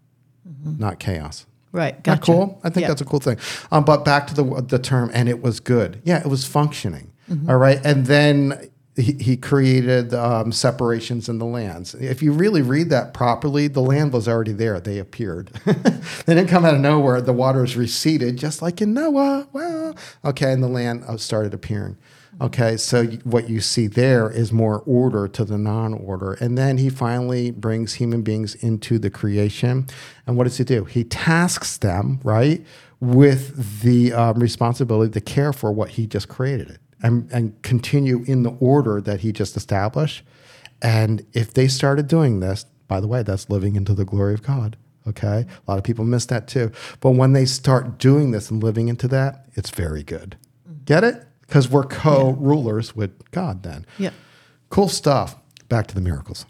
mm-hmm. 0.48 0.78
not 0.78 0.98
chaos. 0.98 1.46
Right. 1.72 1.92
Isn't 1.94 2.02
that 2.04 2.22
cool? 2.22 2.60
I 2.64 2.70
think 2.70 2.82
Yeah. 2.82 2.88
that's 2.88 3.00
a 3.00 3.04
cool 3.04 3.20
thing. 3.20 3.36
Um, 3.70 3.84
but 3.84 4.04
back 4.04 4.26
to 4.28 4.34
the 4.34 4.44
the 4.62 4.78
term, 4.78 5.10
and 5.14 5.28
it 5.28 5.42
was 5.42 5.60
good. 5.60 6.00
Yeah, 6.04 6.18
it 6.20 6.26
was 6.26 6.44
functioning. 6.44 7.12
Mm-hmm. 7.30 7.48
All 7.48 7.58
right, 7.58 7.80
and 7.84 8.06
then 8.06 8.70
he, 8.96 9.12
he 9.20 9.36
created 9.36 10.12
um, 10.12 10.50
separations 10.50 11.28
in 11.28 11.38
the 11.38 11.44
lands. 11.46 11.94
If 11.94 12.22
you 12.22 12.32
really 12.32 12.60
read 12.60 12.90
that 12.90 13.14
properly, 13.14 13.68
the 13.68 13.80
land 13.80 14.12
was 14.12 14.26
already 14.26 14.52
there. 14.52 14.80
They 14.80 14.98
appeared. 14.98 15.46
they 15.64 16.34
didn't 16.34 16.48
come 16.48 16.64
out 16.64 16.74
of 16.74 16.80
nowhere. 16.80 17.20
The 17.20 17.32
waters 17.32 17.76
receded, 17.76 18.36
just 18.36 18.60
like 18.62 18.82
in 18.82 18.92
Noah. 18.92 19.46
Well, 19.52 19.94
okay, 20.24 20.52
and 20.52 20.62
the 20.62 20.68
land 20.68 21.04
uh, 21.06 21.16
started 21.18 21.54
appearing. 21.54 21.96
Okay, 22.40 22.78
so 22.78 23.04
what 23.24 23.50
you 23.50 23.60
see 23.60 23.86
there 23.86 24.30
is 24.30 24.50
more 24.50 24.82
order 24.86 25.28
to 25.28 25.44
the 25.44 25.58
non 25.58 25.92
order. 25.92 26.32
And 26.34 26.56
then 26.56 26.78
he 26.78 26.88
finally 26.88 27.50
brings 27.50 27.94
human 27.94 28.22
beings 28.22 28.54
into 28.56 28.98
the 28.98 29.10
creation. 29.10 29.86
And 30.26 30.36
what 30.36 30.44
does 30.44 30.56
he 30.56 30.64
do? 30.64 30.84
He 30.84 31.04
tasks 31.04 31.76
them, 31.76 32.18
right, 32.24 32.64
with 32.98 33.82
the 33.82 34.14
um, 34.14 34.38
responsibility 34.38 35.12
to 35.12 35.20
care 35.20 35.52
for 35.52 35.70
what 35.70 35.90
he 35.90 36.06
just 36.06 36.28
created 36.28 36.78
and, 37.02 37.30
and 37.30 37.60
continue 37.62 38.24
in 38.26 38.42
the 38.42 38.56
order 38.60 39.02
that 39.02 39.20
he 39.20 39.32
just 39.32 39.56
established. 39.56 40.24
And 40.80 41.26
if 41.34 41.52
they 41.52 41.68
started 41.68 42.08
doing 42.08 42.40
this, 42.40 42.64
by 42.88 43.00
the 43.00 43.06
way, 43.06 43.22
that's 43.22 43.50
living 43.50 43.76
into 43.76 43.92
the 43.92 44.04
glory 44.04 44.32
of 44.32 44.42
God. 44.42 44.76
Okay. 45.06 45.46
A 45.46 45.70
lot 45.70 45.78
of 45.78 45.84
people 45.84 46.04
miss 46.04 46.26
that 46.26 46.48
too. 46.48 46.72
But 47.00 47.12
when 47.12 47.32
they 47.32 47.44
start 47.44 47.98
doing 47.98 48.30
this 48.30 48.50
and 48.50 48.62
living 48.62 48.88
into 48.88 49.08
that, 49.08 49.46
it's 49.54 49.70
very 49.70 50.02
good. 50.02 50.36
Get 50.84 51.04
it? 51.04 51.26
Because 51.50 51.68
we're 51.68 51.82
co 51.82 52.30
rulers 52.38 52.94
with 52.94 53.28
God 53.32 53.64
then. 53.64 53.84
Yeah. 53.98 54.10
Cool 54.68 54.88
stuff. 54.88 55.34
Back 55.70 55.86
to 55.86 55.94
the 55.94 56.00
miracles. 56.02 56.44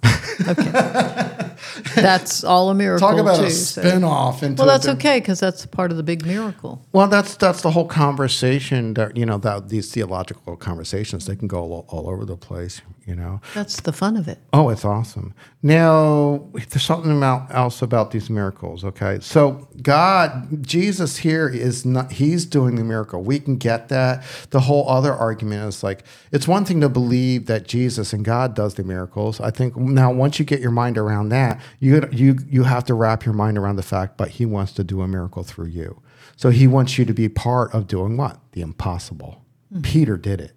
Okay. 0.49 0.71
That's 1.95 2.43
all 2.43 2.71
a 2.71 2.75
miracle. 2.75 3.07
Talk 3.07 3.19
about 3.21 3.37
too, 3.37 3.45
a 3.45 3.51
so- 3.51 3.83
spin 3.83 4.03
off 4.03 4.43
into 4.43 4.61
Well, 4.63 4.67
that's 4.67 4.87
diff- 4.87 4.97
okay 4.97 5.21
because 5.21 5.39
that's 5.39 5.67
part 5.67 5.91
of 5.91 5.99
the 5.99 6.03
big 6.03 6.25
miracle. 6.25 6.85
Well, 6.93 7.07
that's 7.07 7.37
that's 7.37 7.61
the 7.61 7.71
whole 7.71 7.87
conversation 7.87 8.95
that 8.95 9.17
you 9.17 9.27
know 9.27 9.37
that 9.39 9.69
these 9.69 9.93
theological 9.93 10.57
conversations 10.57 11.27
they 11.27 11.37
can 11.37 11.49
go 11.49 11.61
all, 11.61 11.85
all 11.89 12.09
over 12.09 12.25
the 12.25 12.37
place. 12.37 12.81
You 13.07 13.17
know. 13.17 13.41
That's 13.55 13.81
the 13.81 13.93
fun 13.93 14.17
of 14.17 14.29
it. 14.29 14.39
Oh, 14.53 14.69
it's 14.69 14.85
awesome. 14.85 15.35
Now, 15.63 16.49
there's 16.55 16.85
something 16.85 17.17
about, 17.17 17.53
else 17.53 17.83
about 17.83 18.13
these 18.13 18.31
miracles, 18.31 18.85
okay? 18.85 19.19
So, 19.21 19.69
God, 19.83 20.65
Jesus 20.65 21.17
here 21.17 21.49
is 21.49 21.85
not, 21.85 22.13
he's 22.13 22.47
doing 22.47 22.77
the 22.77 22.85
miracle. 22.85 23.21
We 23.25 23.41
can 23.41 23.57
get 23.57 23.89
that. 23.89 24.23
The 24.51 24.61
whole 24.61 24.89
other 24.89 25.13
argument 25.13 25.67
is 25.67 25.83
like, 25.83 26.05
it's 26.31 26.47
one 26.47 26.65
thing 26.65 26.81
to 26.83 26.89
believe 26.89 27.47
that 27.47 27.67
Jesus 27.67 28.13
and 28.13 28.25
God 28.25 28.55
does 28.55 28.75
the 28.75 28.85
miracles. 29.11 29.41
I 29.41 29.51
think 29.51 29.77
now, 29.77 30.13
once 30.13 30.39
you 30.39 30.45
get 30.45 30.61
your 30.61 30.71
mind 30.71 30.97
around 30.99 31.31
that, 31.31 31.61
you, 31.79 32.09
you, 32.13 32.39
you 32.49 32.65
have 32.65 32.85
to 32.85 32.95
wrap 32.95 33.25
your 33.25 33.35
mind 33.35 33.59
around 33.59 33.77
the 33.77 33.83
fact, 33.83 34.17
but 34.17 34.31
he 34.31 34.47
wants 34.47 34.73
to 34.73 34.85
do 34.85 35.03
a 35.03 35.09
miracle 35.09 35.43
through 35.43 35.67
you. 35.67 36.01
So, 36.37 36.51
he 36.51 36.67
wants 36.67 36.99
you 36.99 37.05
to 37.05 37.13
be 37.13 37.29
part 37.29 37.75
of 37.75 37.87
doing 37.87 38.17
what? 38.17 38.39
The 38.53 38.61
impossible. 38.61 39.45
Mm-hmm. 39.73 39.83
Peter 39.83 40.17
did 40.17 40.41
it. 40.41 40.53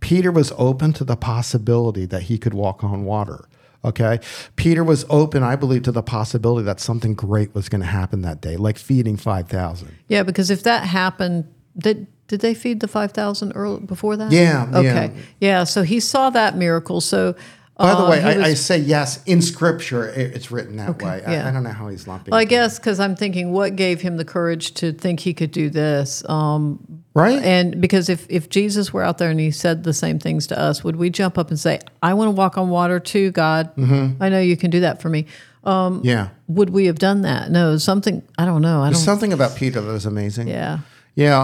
Peter 0.00 0.32
was 0.32 0.52
open 0.56 0.92
to 0.94 1.04
the 1.04 1.16
possibility 1.16 2.06
that 2.06 2.22
he 2.22 2.38
could 2.38 2.54
walk 2.54 2.82
on 2.82 3.04
water. 3.04 3.46
Okay. 3.82 4.20
Peter 4.56 4.84
was 4.84 5.06
open, 5.08 5.42
I 5.42 5.56
believe, 5.56 5.82
to 5.84 5.92
the 5.92 6.02
possibility 6.02 6.64
that 6.66 6.80
something 6.80 7.14
great 7.14 7.54
was 7.54 7.68
going 7.68 7.80
to 7.80 7.86
happen 7.86 8.22
that 8.22 8.40
day, 8.40 8.56
like 8.56 8.76
feeding 8.76 9.16
5,000. 9.16 9.96
Yeah, 10.08 10.22
because 10.22 10.50
if 10.50 10.62
that 10.64 10.84
happened, 10.84 11.46
did 11.76 12.06
did 12.30 12.42
they 12.42 12.54
feed 12.54 12.78
the 12.78 12.86
five 12.86 13.10
thousand 13.10 13.52
before 13.86 14.16
that? 14.16 14.30
Yeah, 14.30 14.70
yeah. 14.70 14.78
Okay. 14.78 15.12
Yeah. 15.40 15.64
So 15.64 15.82
he 15.82 15.98
saw 15.98 16.30
that 16.30 16.56
miracle. 16.56 17.00
So. 17.00 17.34
By 17.80 17.94
the 17.94 18.02
uh, 18.04 18.10
way, 18.10 18.22
I, 18.22 18.42
I 18.48 18.54
say 18.54 18.78
yes, 18.78 19.22
in 19.24 19.40
scripture, 19.40 20.06
it's 20.06 20.50
written 20.50 20.76
that 20.76 21.02
way. 21.02 21.22
I, 21.26 21.32
yeah. 21.32 21.48
I 21.48 21.50
don't 21.50 21.62
know 21.62 21.70
how 21.70 21.88
he's 21.88 22.06
lumping 22.06 22.32
Well, 22.32 22.40
I 22.40 22.44
guess 22.44 22.78
because 22.78 23.00
I'm 23.00 23.16
thinking, 23.16 23.52
what 23.52 23.74
gave 23.74 24.02
him 24.02 24.18
the 24.18 24.24
courage 24.24 24.74
to 24.74 24.92
think 24.92 25.20
he 25.20 25.32
could 25.32 25.50
do 25.50 25.70
this? 25.70 26.22
Um, 26.28 27.02
Right? 27.12 27.42
and 27.42 27.80
because 27.80 28.08
if 28.08 28.24
if 28.30 28.48
Jesus 28.50 28.92
were 28.92 29.02
out 29.02 29.18
there 29.18 29.30
and 29.30 29.40
he 29.40 29.50
said 29.50 29.82
the 29.82 29.92
same 29.92 30.20
things 30.20 30.46
to 30.48 30.58
us, 30.58 30.84
would 30.84 30.94
we 30.94 31.10
jump 31.10 31.38
up 31.38 31.48
and 31.48 31.58
say, 31.58 31.80
"I 32.02 32.14
want 32.14 32.28
to 32.28 32.32
walk 32.32 32.56
on 32.56 32.68
water 32.70 33.00
too, 33.00 33.32
God. 33.32 33.74
Mm-hmm. 33.74 34.22
I 34.22 34.28
know 34.28 34.40
you 34.40 34.56
can 34.56 34.70
do 34.70 34.80
that 34.80 35.02
for 35.02 35.08
me." 35.08 35.26
Um, 35.64 36.02
yeah. 36.04 36.28
would 36.46 36.70
we 36.70 36.86
have 36.86 36.98
done 36.98 37.22
that? 37.22 37.50
No, 37.50 37.78
something 37.78 38.22
I 38.38 38.44
don't 38.44 38.62
know. 38.62 38.82
I 38.82 38.86
There's 38.86 38.98
don't. 38.98 39.04
something 39.04 39.32
about 39.32 39.56
Peter 39.56 39.80
that 39.80 39.92
was 39.92 40.06
amazing. 40.06 40.46
yeah. 40.48 40.78
Yeah. 41.16 41.40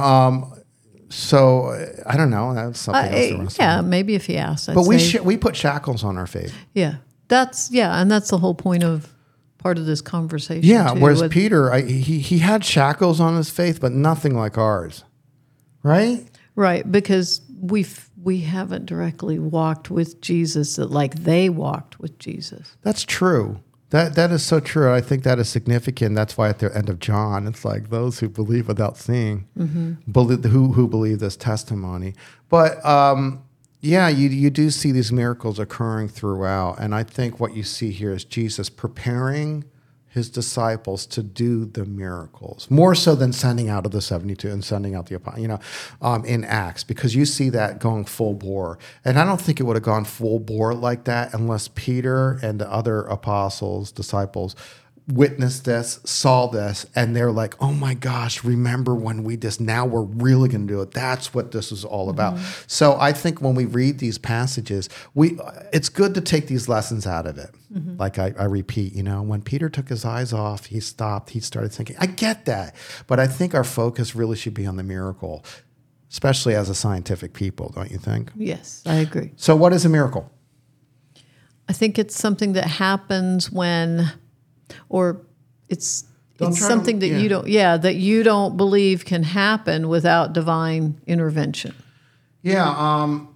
So 1.09 1.66
uh, 1.66 2.03
I 2.07 2.16
don't 2.16 2.31
know. 2.31 2.55
That's 2.55 2.81
something 2.81 3.40
else 3.40 3.57
to 3.57 3.62
yeah, 3.62 3.81
maybe 3.81 4.14
if 4.14 4.27
he 4.27 4.37
asked, 4.37 4.69
I'd 4.69 4.75
But 4.75 4.87
we, 4.87 4.99
sh- 4.99 5.21
we 5.21 5.37
put 5.37 5.55
shackles 5.55 6.03
on 6.05 6.19
our 6.19 6.27
faith. 6.27 6.55
yeah, 6.75 6.97
that's 7.29 7.71
yeah, 7.71 8.01
and 8.01 8.11
that's 8.11 8.31
the 8.31 8.38
whole 8.38 8.55
point 8.55 8.83
of 8.83 9.12
part 9.59 9.79
of 9.79 9.87
this 9.87 10.01
conversation. 10.01 10.69
Yeah. 10.69 10.95
too, 10.95 11.01
whereas 11.01 11.27
Peter, 11.29 11.73
I, 11.73 11.83
he, 11.83 12.19
he 12.19 12.38
had 12.38 12.64
shackles 12.64 13.21
on 13.21 13.37
his 13.37 13.51
faith, 13.51 13.81
but 13.81 13.92
nothing 13.92 14.37
like 14.37 14.59
ours. 14.59 15.05
Right? 15.83 16.25
right? 16.57 16.90
Because 16.90 17.40
we've 17.61 18.11
we 18.23 18.40
haven't 18.40 18.87
directly 18.87 19.38
walked 19.38 19.90
with 19.90 20.21
Jesus 20.21 20.79
like 20.79 21.14
they 21.14 21.49
walked 21.49 22.01
with 22.01 22.19
Jesus. 22.19 22.77
That's 22.83 23.05
true. 23.05 23.61
That 23.90 24.14
that 24.16 24.33
is 24.33 24.42
so 24.42 24.59
true. 24.59 24.92
I 24.92 25.01
think 25.01 25.22
that 25.22 25.38
is 25.38 25.49
significant. 25.49 26.16
That's 26.16 26.37
why 26.37 26.49
at 26.49 26.59
the 26.59 26.77
end 26.77 26.88
of 26.88 26.99
John, 26.99 27.46
it's 27.46 27.64
like 27.64 27.90
those 27.90 28.18
who 28.18 28.29
believe 28.29 28.66
without 28.66 28.96
seeing, 28.96 29.46
believe, 30.11 30.44
who 30.44 30.72
who 30.72 30.88
believe 30.88 31.20
this 31.20 31.37
testimony. 31.37 32.14
But 32.49 32.85
um, 32.85 33.44
yeah, 33.81 34.09
you 34.09 34.29
you 34.29 34.51
do 34.51 34.70
see 34.70 34.90
these 34.90 35.12
miracles 35.12 35.61
occurring 35.61 36.09
throughout, 36.09 36.81
and 36.81 36.94
I 36.94 37.05
think 37.05 37.38
what 37.38 37.55
you 37.55 37.62
see 37.62 37.92
here 37.92 38.12
is 38.12 38.25
Jesus 38.25 38.68
preparing 38.68 39.64
his 40.16 40.31
disciples 40.31 41.05
to 41.05 41.22
do 41.22 41.66
the 41.66 41.85
miracles 41.85 42.66
more 42.70 42.94
so 42.94 43.14
than 43.14 43.35
sending 43.35 43.68
out 43.68 43.85
of 43.85 43.92
the 43.92 44.00
72 44.00 44.48
and 44.48 44.64
sending 44.64 44.94
out 44.94 45.07
the 45.07 45.14
apo- 45.14 45.38
you 45.38 45.46
know 45.46 45.61
um, 46.00 46.24
in 46.24 46.42
acts 46.42 46.83
because 46.83 47.14
you 47.14 47.26
see 47.26 47.50
that 47.50 47.79
going 47.79 48.07
full 48.07 48.33
bore. 48.33 48.79
And 49.05 49.18
i 49.18 49.24
don't 49.26 49.40
think 49.40 49.61
it 49.61 49.64
would 49.64 49.76
have 49.76 49.83
gone 49.83 50.07
full 50.07 50.40
bore 50.40 50.72
like 50.72 51.05
that 51.05 51.35
unless 51.35 51.68
peter 51.68 52.38
and 52.42 52.59
the 52.59 52.72
other 52.72 53.02
apostles 53.02 53.92
disciples 53.92 54.57
witnessed 55.09 55.64
this 55.64 56.01
saw 56.05 56.49
this 56.49 56.85
and 56.97 57.14
they're 57.14 57.31
like 57.31 57.55
oh 57.62 57.73
my 57.73 57.95
gosh 57.95 58.42
remember 58.42 58.92
when 58.92 59.23
we 59.23 59.37
just 59.37 59.61
now 59.61 59.87
we're 59.87 60.03
really 60.03 60.49
going 60.49 60.66
to 60.66 60.73
do 60.73 60.81
it. 60.81 60.90
That's 60.90 61.33
what 61.33 61.53
this 61.53 61.71
is 61.71 61.85
all 61.85 62.11
about. 62.11 62.35
Mm-hmm. 62.35 62.64
So 62.66 62.99
i 62.99 63.12
think 63.12 63.40
when 63.40 63.55
we 63.55 63.66
read 63.66 63.99
these 63.99 64.19
passages 64.19 64.88
we 65.14 65.38
it's 65.73 65.88
good 65.88 66.14
to 66.14 66.21
take 66.21 66.49
these 66.49 66.69
lessons 66.69 67.07
out 67.07 67.27
of 67.27 67.38
it. 67.38 67.51
Mm-hmm. 67.73 67.99
Like 67.99 68.19
I, 68.19 68.35
I 68.38 68.45
repeat 68.45 68.95
you 68.95 69.03
know 69.03 69.23
when 69.23 69.42
peter 69.42 69.69
took 69.69 69.88
his 69.88 70.05
eyes 70.05 70.33
off 70.33 70.66
he 70.66 70.81
stopped 70.81 71.31
he 71.31 71.40
started 71.40 71.73
thinking 71.73 71.97
i 72.01 72.07
get 72.07 72.47
that. 72.47 72.75
But 73.07 73.21
i 73.21 73.29
think 73.29 73.55
our 73.55 73.64
focus 73.64 74.16
really 74.16 74.37
should 74.37 74.55
be 74.55 74.66
on 74.66 74.77
the 74.77 74.83
miracle 74.83 75.45
especially 76.11 76.55
as 76.55 76.69
a 76.69 76.75
scientific 76.75 77.33
people 77.33 77.71
don't 77.75 77.90
you 77.90 77.99
think? 77.99 78.33
Yes, 78.35 78.83
I 78.87 78.97
agree. 78.97 79.33
so 79.37 79.55
what 79.55 79.73
is 79.73 79.85
a 79.85 79.88
miracle? 79.88 80.31
I 81.69 81.73
think 81.73 81.99
it's 81.99 82.16
something 82.16 82.53
that 82.53 82.66
happens 82.66 83.51
when, 83.51 84.12
or 84.88 85.22
it's 85.68 86.05
Don't 86.38 86.48
it's 86.50 86.59
try 86.59 86.68
to- 86.68 86.72
something 86.74 86.98
that 87.00 87.09
yeah. 87.09 87.18
you 87.18 87.29
don't 87.29 87.48
yeah 87.48 87.76
that 87.76 87.96
you 87.96 88.22
don't 88.22 88.57
believe 88.57 89.05
can 89.05 89.22
happen 89.22 89.88
without 89.88 90.33
divine 90.33 91.00
intervention. 91.07 91.74
Yeah, 92.42 92.68
um, 92.79 93.35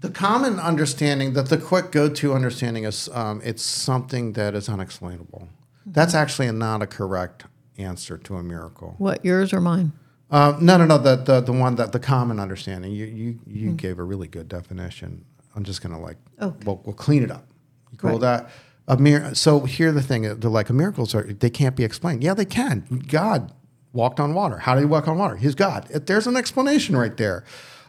the 0.00 0.10
common 0.10 0.58
understanding 0.58 1.34
that 1.34 1.46
the 1.48 1.58
quick 1.58 1.92
go-to 1.92 2.32
understanding 2.32 2.84
is 2.84 3.08
um, 3.12 3.40
it's 3.44 3.62
something 3.62 4.32
that 4.32 4.54
is 4.56 4.68
unexplainable. 4.68 5.48
That's 5.86 6.14
actually 6.14 6.50
not 6.50 6.82
a 6.82 6.86
correct 6.86 7.44
answer 7.78 8.18
to 8.18 8.36
a 8.36 8.42
miracle. 8.42 8.94
What 8.98 9.24
yours 9.24 9.52
or 9.52 9.60
mine? 9.60 9.92
Uh, 10.30 10.56
no, 10.60 10.76
no, 10.76 10.86
no. 10.86 10.98
The, 10.98 11.16
the 11.16 11.40
the 11.40 11.52
one 11.52 11.76
that 11.76 11.92
the 11.92 12.00
common 12.00 12.40
understanding. 12.40 12.90
You 12.92 13.04
you 13.06 13.38
you 13.46 13.72
gave 13.72 13.98
a 13.98 14.02
really 14.02 14.26
good 14.28 14.48
definition. 14.48 15.24
I'm 15.54 15.62
just 15.64 15.82
gonna 15.82 16.00
like 16.00 16.16
Okay. 16.40 16.56
we'll, 16.64 16.80
we'll 16.84 16.94
clean 16.94 17.22
it 17.22 17.30
up. 17.30 17.46
You 17.92 17.98
call 17.98 18.12
Right. 18.12 18.20
that 18.22 18.50
a 18.92 18.96
mir- 19.00 19.34
So 19.34 19.60
here 19.60 19.92
the 19.92 20.02
thing. 20.02 20.22
They're 20.22 20.50
like 20.50 20.70
miracles 20.70 21.14
are 21.14 21.24
they 21.24 21.50
can't 21.50 21.76
be 21.76 21.84
explained. 21.84 22.22
Yeah, 22.22 22.34
they 22.34 22.44
can. 22.44 23.04
God 23.08 23.52
walked 23.92 24.20
on 24.20 24.34
water. 24.34 24.58
How 24.58 24.74
did 24.74 24.80
he 24.80 24.86
walk 24.86 25.08
on 25.08 25.18
water? 25.18 25.36
He's 25.36 25.54
God. 25.54 25.86
There's 25.88 26.26
an 26.26 26.36
explanation 26.36 26.96
right 26.96 27.16
there. 27.16 27.44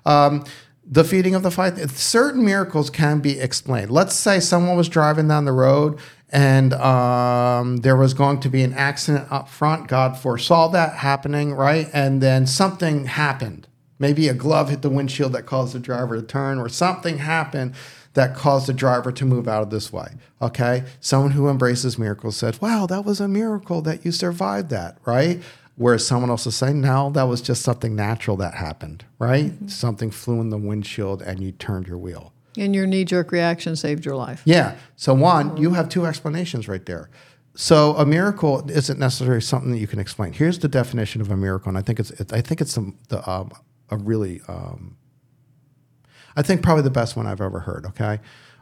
Um, 0.05 0.43
the 0.85 1.03
feeding 1.03 1.33
of 1.33 1.43
the 1.43 1.51
five. 1.51 1.91
Certain 1.91 2.43
miracles 2.43 2.89
can 2.89 3.19
be 3.19 3.39
explained. 3.39 3.89
Let's 3.89 4.15
say 4.15 4.39
someone 4.39 4.75
was 4.75 4.89
driving 4.89 5.27
down 5.29 5.45
the 5.45 5.53
road 5.53 5.99
and 6.29 6.73
um, 6.73 7.77
there 7.77 7.95
was 7.95 8.13
going 8.13 8.39
to 8.41 8.49
be 8.49 8.63
an 8.63 8.73
accident 8.73 9.31
up 9.31 9.47
front. 9.47 9.87
God 9.87 10.17
foresaw 10.17 10.67
that 10.69 10.95
happening, 10.95 11.53
right? 11.53 11.87
And 11.93 12.21
then 12.21 12.47
something 12.47 13.05
happened. 13.05 13.67
Maybe 13.99 14.27
a 14.27 14.33
glove 14.33 14.69
hit 14.69 14.81
the 14.81 14.89
windshield 14.89 15.31
that 15.33 15.45
caused 15.45 15.75
the 15.75 15.79
driver 15.79 16.19
to 16.19 16.25
turn, 16.25 16.57
or 16.57 16.67
something 16.67 17.19
happened 17.19 17.75
that 18.13 18.36
caused 18.36 18.67
the 18.67 18.73
driver 18.73 19.12
to 19.12 19.26
move 19.26 19.47
out 19.47 19.63
of 19.63 19.69
this 19.69 19.91
way. 19.91 20.08
Okay? 20.41 20.84
Someone 20.99 21.32
who 21.32 21.49
embraces 21.49 21.97
miracles 21.97 22.38
said, 22.38 22.62
Wow, 22.62 22.86
that 22.88 23.06
was 23.06 23.19
a 23.19 23.28
miracle 23.28 23.82
that 23.82 24.06
you 24.06 24.12
survived 24.12 24.69
that, 24.69 24.97
right? 25.06 25.41
Whereas 25.76 26.06
someone 26.06 26.30
else 26.30 26.45
is 26.45 26.56
saying, 26.56 26.82
No, 26.82 27.10
that 27.12 27.23
was 27.23 27.41
just 27.41 27.63
something 27.63 27.95
natural 27.95 28.38
that 28.38 28.54
happened, 28.56 29.06
right? 29.19 29.54
Something 29.67 30.12
flew 30.12 30.39
in 30.41 30.49
the 30.49 30.58
windshield 30.58 31.21
and 31.21 31.41
you 31.41 31.52
turned 31.52 31.88
your 31.88 31.97
wheel. 31.97 32.34
And 32.56 32.76
your 32.76 32.86
knee 32.86 33.04
jerk 33.04 33.32
reaction 33.32 33.76
saved 33.76 34.06
your 34.06 34.15
life. 34.15 34.43
Yeah. 34.45 34.76
So 34.95 35.15
one, 35.15 35.58
you 35.58 35.71
have 35.71 35.89
two 35.89 36.06
explanations 36.06 36.67
right 36.67 36.86
there. 36.86 37.10
so 37.56 37.95
a 37.95 38.06
miracle 38.06 38.69
isn't 38.69 38.99
necessarily 38.99 39.41
something 39.41 39.71
that 39.71 39.80
you 39.80 39.88
can 39.88 39.99
explain. 39.99 40.34
Here's 40.34 40.60
the 40.60 40.67
definition 40.67 41.19
of 41.19 41.32
a 41.32 41.38
miracle, 41.38 41.69
and 41.69 41.78
I 41.78 41.82
think 41.82 41.99
it's 41.99 42.12
it, 42.12 42.32
I 42.32 42.41
think 42.41 42.62
it's 42.62 42.76
the, 42.76 42.93
the 43.10 43.28
um, 43.30 43.52
a 43.89 43.97
really 43.97 44.41
um, 44.47 44.97
I 46.36 46.41
think 46.41 46.62
probably 46.62 46.84
the 46.84 46.89
best 46.89 47.15
one 47.15 47.28
I've 47.28 47.41
ever 47.41 47.62
heard. 47.62 47.86
Okay, 47.88 48.19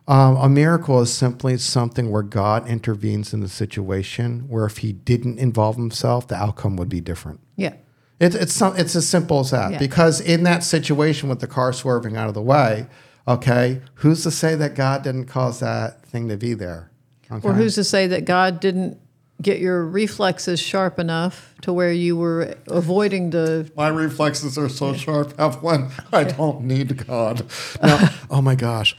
um, 0.07 0.35
a 0.37 0.49
miracle 0.49 0.99
is 1.01 1.13
simply 1.13 1.57
something 1.57 2.11
where 2.11 2.23
God 2.23 2.67
intervenes 2.67 3.33
in 3.33 3.39
the 3.39 3.47
situation 3.47 4.47
where 4.49 4.65
if 4.65 4.79
He 4.79 4.93
didn't 4.93 5.39
involve 5.39 5.75
Himself, 5.75 6.27
the 6.27 6.35
outcome 6.35 6.75
would 6.77 6.89
be 6.89 7.01
different. 7.01 7.39
Yeah. 7.55 7.75
It's 8.19 8.35
it's 8.35 8.53
some, 8.53 8.75
it's 8.77 8.95
as 8.95 9.07
simple 9.07 9.39
as 9.39 9.51
that. 9.51 9.73
Yeah. 9.73 9.79
Because 9.79 10.19
in 10.21 10.43
that 10.43 10.63
situation 10.63 11.29
with 11.29 11.39
the 11.39 11.47
car 11.47 11.73
swerving 11.73 12.17
out 12.17 12.27
of 12.27 12.33
the 12.33 12.41
way, 12.41 12.87
okay, 13.27 13.81
who's 13.95 14.23
to 14.23 14.31
say 14.31 14.55
that 14.55 14.75
God 14.75 15.03
didn't 15.03 15.25
cause 15.25 15.59
that 15.59 16.05
thing 16.05 16.29
to 16.29 16.37
be 16.37 16.53
there? 16.53 16.91
Okay. 17.31 17.47
Or 17.47 17.53
who's 17.53 17.75
to 17.75 17.83
say 17.83 18.07
that 18.07 18.25
God 18.25 18.59
didn't 18.59 18.99
get 19.41 19.59
your 19.59 19.85
reflexes 19.85 20.59
sharp 20.59 20.99
enough 20.99 21.55
to 21.61 21.73
where 21.73 21.91
you 21.91 22.15
were 22.17 22.55
avoiding 22.67 23.29
the 23.31 23.71
my 23.75 23.87
reflexes 23.87 24.57
are 24.57 24.69
so 24.69 24.93
sharp, 24.93 25.33
Evelyn. 25.39 25.89
I 26.13 26.23
don't 26.25 26.61
need 26.63 27.05
God. 27.07 27.45
No. 27.83 27.99
oh 28.29 28.41
my 28.41 28.55
gosh, 28.55 28.95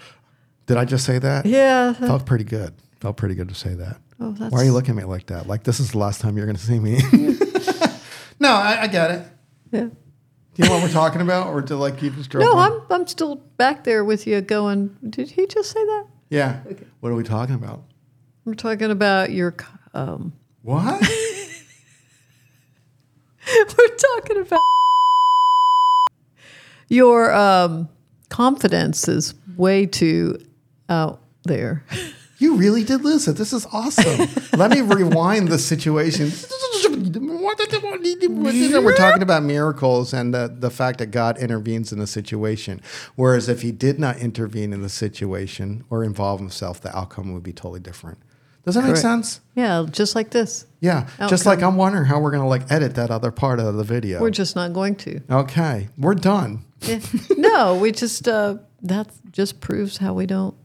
did 0.67 0.77
I 0.77 0.85
just 0.85 1.05
say 1.05 1.19
that? 1.19 1.47
yeah 1.47 1.93
Felt 1.93 2.27
pretty 2.27 2.45
good. 2.45 2.75
Felt 3.01 3.17
pretty 3.17 3.35
good 3.35 3.49
to 3.49 3.55
say 3.55 3.75
that. 3.75 4.01
Oh, 4.21 4.33
that's- 4.33 4.53
Why 4.53 4.61
are 4.61 4.65
you 4.65 4.73
looking 4.73 4.91
at 4.91 4.97
me 4.97 5.05
like 5.05 5.27
that? 5.27 5.47
Like 5.47 5.65
this 5.65 5.81
is 5.81 5.93
the 5.93 5.99
last 5.99 6.21
time 6.21 6.37
you're 6.37 6.47
going 6.47 6.57
to 6.57 6.63
see 6.63 6.79
me. 6.79 6.99
no, 8.41 8.51
I, 8.51 8.83
I 8.83 8.87
get 8.87 9.11
it. 9.11 9.27
yeah. 9.73 9.89
Do 10.55 10.63
you 10.63 10.69
know 10.69 10.75
what 10.75 10.83
we're 10.83 10.91
talking 10.93 11.23
about, 11.23 11.47
or 11.47 11.63
do 11.63 11.77
like 11.77 12.03
you 12.03 12.11
just? 12.11 12.35
No. 12.35 12.59
I'm 12.59 12.83
I'm 12.91 13.07
still 13.07 13.37
back 13.57 13.85
there 13.85 14.05
with 14.05 14.27
you 14.27 14.41
going. 14.43 14.95
Did 15.09 15.31
he 15.31 15.47
just 15.47 15.71
say 15.71 15.83
that? 15.83 16.05
Yeah. 16.29 16.61
Okay. 16.71 16.85
What 17.01 17.11
are 17.11 17.15
we 17.15 17.23
talking 17.23 17.55
about? 17.55 17.85
We're 18.45 18.53
talking 18.55 18.91
about 18.91 19.31
your. 19.31 19.55
Um, 19.95 20.33
What? 20.63 21.01
we're 23.79 23.97
talking 23.97 24.39
about 24.39 24.63
your 26.89 27.33
um, 27.35 27.89
confidence 28.29 29.09
is 29.09 29.35
way 29.57 29.87
too 29.87 30.39
out 30.89 31.23
there. 31.45 31.85
You 32.39 32.57
really 32.57 32.83
did 32.85 33.05
listen. 33.05 33.35
This 33.35 33.53
is 33.53 33.67
awesome. 33.73 34.29
Let 34.59 34.73
me 34.73 34.81
rewind 34.81 35.49
the 35.49 35.59
situation. 35.59 36.33
We're 38.83 38.97
talking 38.97 39.23
about 39.23 39.45
miracles 39.45 40.13
and 40.13 40.35
the, 40.35 40.53
the 40.59 40.71
fact 40.71 40.99
that 40.99 41.07
God 41.07 41.39
intervenes 41.39 41.93
in 41.93 42.01
the 42.01 42.07
situation. 42.07 42.81
Whereas 43.15 43.49
if 43.49 43.63
he 43.63 43.71
did 43.71 44.01
not 44.01 44.19
intervene 44.19 44.73
in 44.73 44.83
the 44.83 44.89
situation 44.89 45.85
or 45.89 46.03
involve 46.03 46.41
himself, 46.41 46.81
the 46.81 46.95
outcome 46.97 47.33
would 47.33 47.45
be 47.45 47.53
totally 47.53 47.79
different. 47.81 48.19
Does 48.65 48.77
that 48.77 48.85
make 48.85 48.97
sense? 48.97 49.41
Yeah, 49.57 49.85
just 49.91 50.15
like 50.15 50.31
this. 50.31 50.67
Yeah. 50.81 51.09
Just 51.29 51.47
like 51.47 51.63
I'm 51.63 51.77
wondering 51.77 52.05
how 52.05 52.21
we're 52.21 52.31
going 52.31 52.43
to 52.43 52.49
like 52.49 52.71
edit 52.71 52.95
that 52.95 53.11
other 53.11 53.31
part 53.31 53.59
of 53.59 53.75
the 53.75 53.85
video. 53.85 54.21
We're 54.21 54.31
just 54.31 54.55
not 54.55 54.73
going 54.73 54.97
to. 54.97 55.21
okay. 55.31 55.89
We're 55.99 56.15
done. 56.15 56.65
Yeah. 56.81 57.01
no, 57.37 57.77
we 57.77 57.93
just 57.93 58.27
uh, 58.29 58.59
that 58.83 59.09
just 59.33 59.61
proves 59.61 59.99
how 59.99 60.15
we 60.15 60.27
don't 60.27 60.57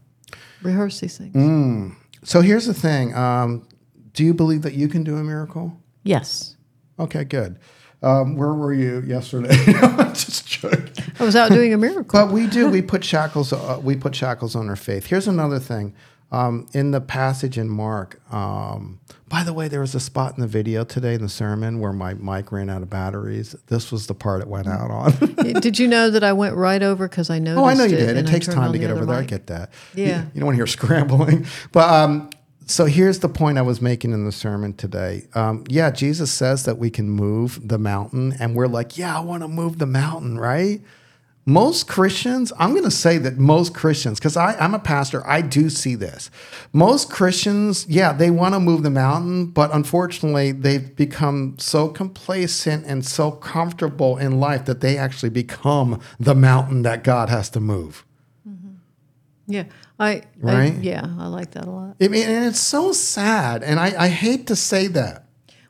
rehearse 0.61 0.99
these 0.99 1.17
things. 1.17 1.35
Mm. 1.35 1.95
So 2.23 2.41
here's 2.41 2.65
the 2.65 2.73
thing. 2.73 3.15
Um, 3.15 3.67
do 4.13 4.23
you 4.23 4.33
believe 4.33 4.63
that 4.63 4.73
you 4.73 4.87
can 4.87 5.03
do 5.03 5.17
a 5.17 5.23
miracle? 5.23 5.79
Yes, 6.03 6.55
Okay, 6.99 7.23
good. 7.23 7.59
Um, 8.01 8.35
where 8.35 8.53
were 8.53 8.73
you 8.73 9.01
yesterday? 9.01 9.55
Just 10.13 10.47
joking. 10.47 10.89
I 11.19 11.23
was 11.23 11.35
out 11.35 11.51
doing 11.51 11.73
a 11.73 11.77
miracle. 11.77 12.05
But 12.19 12.31
we 12.31 12.47
do. 12.47 12.69
We 12.69 12.81
put 12.81 13.03
shackles. 13.03 13.53
Uh, 13.53 13.79
we 13.83 13.95
put 13.95 14.15
shackles 14.15 14.55
on 14.55 14.69
our 14.69 14.75
faith. 14.75 15.07
Here's 15.07 15.27
another 15.27 15.59
thing. 15.59 15.93
Um, 16.29 16.67
in 16.73 16.91
the 16.91 16.99
passage 16.99 17.57
in 17.57 17.69
Mark. 17.69 18.19
Um, 18.33 18.99
by 19.29 19.43
the 19.43 19.53
way, 19.53 19.69
there 19.69 19.79
was 19.79 19.95
a 19.95 19.99
spot 20.01 20.35
in 20.35 20.41
the 20.41 20.47
video 20.47 20.83
today 20.83 21.13
in 21.13 21.21
the 21.21 21.29
sermon 21.29 21.79
where 21.79 21.93
my 21.93 22.15
mic 22.15 22.51
ran 22.51 22.69
out 22.69 22.81
of 22.81 22.89
batteries. 22.89 23.55
This 23.67 23.93
was 23.93 24.07
the 24.07 24.13
part 24.13 24.41
it 24.41 24.47
went 24.49 24.67
out 24.67 24.91
on. 24.91 25.11
did 25.61 25.79
you 25.79 25.87
know 25.87 26.09
that 26.11 26.25
I 26.25 26.33
went 26.33 26.55
right 26.55 26.83
over 26.83 27.07
because 27.07 27.29
I 27.29 27.39
noticed? 27.39 27.61
oh, 27.61 27.65
I 27.65 27.75
know 27.75 27.85
you 27.85 27.95
it 27.95 28.05
did. 28.07 28.17
It 28.17 28.27
takes 28.27 28.45
time 28.47 28.73
to 28.73 28.77
get 28.79 28.89
over 28.91 29.03
other 29.03 29.13
there. 29.13 29.21
I 29.21 29.25
get 29.25 29.47
that. 29.47 29.69
You- 29.95 30.03
Yeah. 30.03 30.25
You, 30.33 30.41
don't 30.41 30.47
want 30.47 30.55
to 30.55 30.59
hear 30.59 30.67
scrambling. 30.67 31.45
But 31.71 31.89
um, 31.89 32.29
so 32.65 32.83
here's 32.85 33.19
the 33.19 33.29
point 33.29 33.57
I 33.57 33.61
was 33.61 33.81
making 33.81 34.11
in 34.11 34.25
the 34.25 34.33
sermon 34.33 34.73
today. 34.73 35.27
Um, 35.33 35.63
yeah, 35.69 35.91
Jesus 35.91 36.29
says 36.29 36.65
that 36.65 36.77
we 36.77 36.89
can 36.89 37.09
move 37.09 37.65
the 37.65 37.77
mountain, 37.79 38.33
and 38.37 38.53
we're 38.53 38.67
like, 38.67 38.97
yeah, 38.97 39.15
I 39.17 39.21
want 39.21 39.43
to 39.43 39.47
move 39.47 39.77
the 39.79 39.85
mountain, 39.85 40.37
right? 40.37 40.81
Most 41.49 41.87
Christians, 41.87 42.51
I'm 42.59 42.71
going 42.71 42.83
to 42.83 42.91
say 42.91 43.17
that 43.19 43.37
most 43.37 43.73
Christians, 43.73 44.19
because 44.19 44.35
I'm 44.35 44.73
a 44.73 44.79
pastor, 44.79 45.25
I 45.25 45.39
do 45.39 45.69
see 45.69 45.95
this. 45.95 46.29
Most 46.73 47.09
Christians, 47.09 47.87
yeah, 47.87 48.11
they 48.11 48.29
want 48.29 48.53
to 48.53 48.59
move 48.59 48.83
the 48.83 48.89
mountain, 48.89 49.45
but 49.45 49.73
unfortunately, 49.73 50.51
they've 50.51 50.93
become 50.93 51.55
so 51.57 51.87
complacent 51.87 52.85
and 52.85 53.05
so 53.05 53.31
comfortable 53.31 54.17
in 54.17 54.41
life 54.41 54.65
that 54.65 54.81
they 54.81 54.97
actually 54.97 55.29
become 55.29 56.01
the 56.19 56.35
mountain 56.35 56.81
that 56.81 57.05
God 57.05 57.29
has 57.29 57.49
to 57.51 57.61
move. 57.61 58.03
Mm-hmm. 58.45 58.73
Yeah, 59.47 59.63
I, 59.97 60.09
I 60.09 60.23
Right? 60.41 60.73
yeah, 60.79 61.07
I 61.17 61.27
like 61.27 61.51
that 61.51 61.63
a 61.63 61.71
lot. 61.71 61.95
I 62.01 62.09
mean, 62.09 62.27
and 62.27 62.43
it's 62.43 62.59
so 62.59 62.91
sad, 62.91 63.63
and 63.63 63.79
I, 63.79 63.93
I 63.97 64.07
hate 64.09 64.47
to 64.47 64.55
say 64.57 64.87
that. 64.87 65.26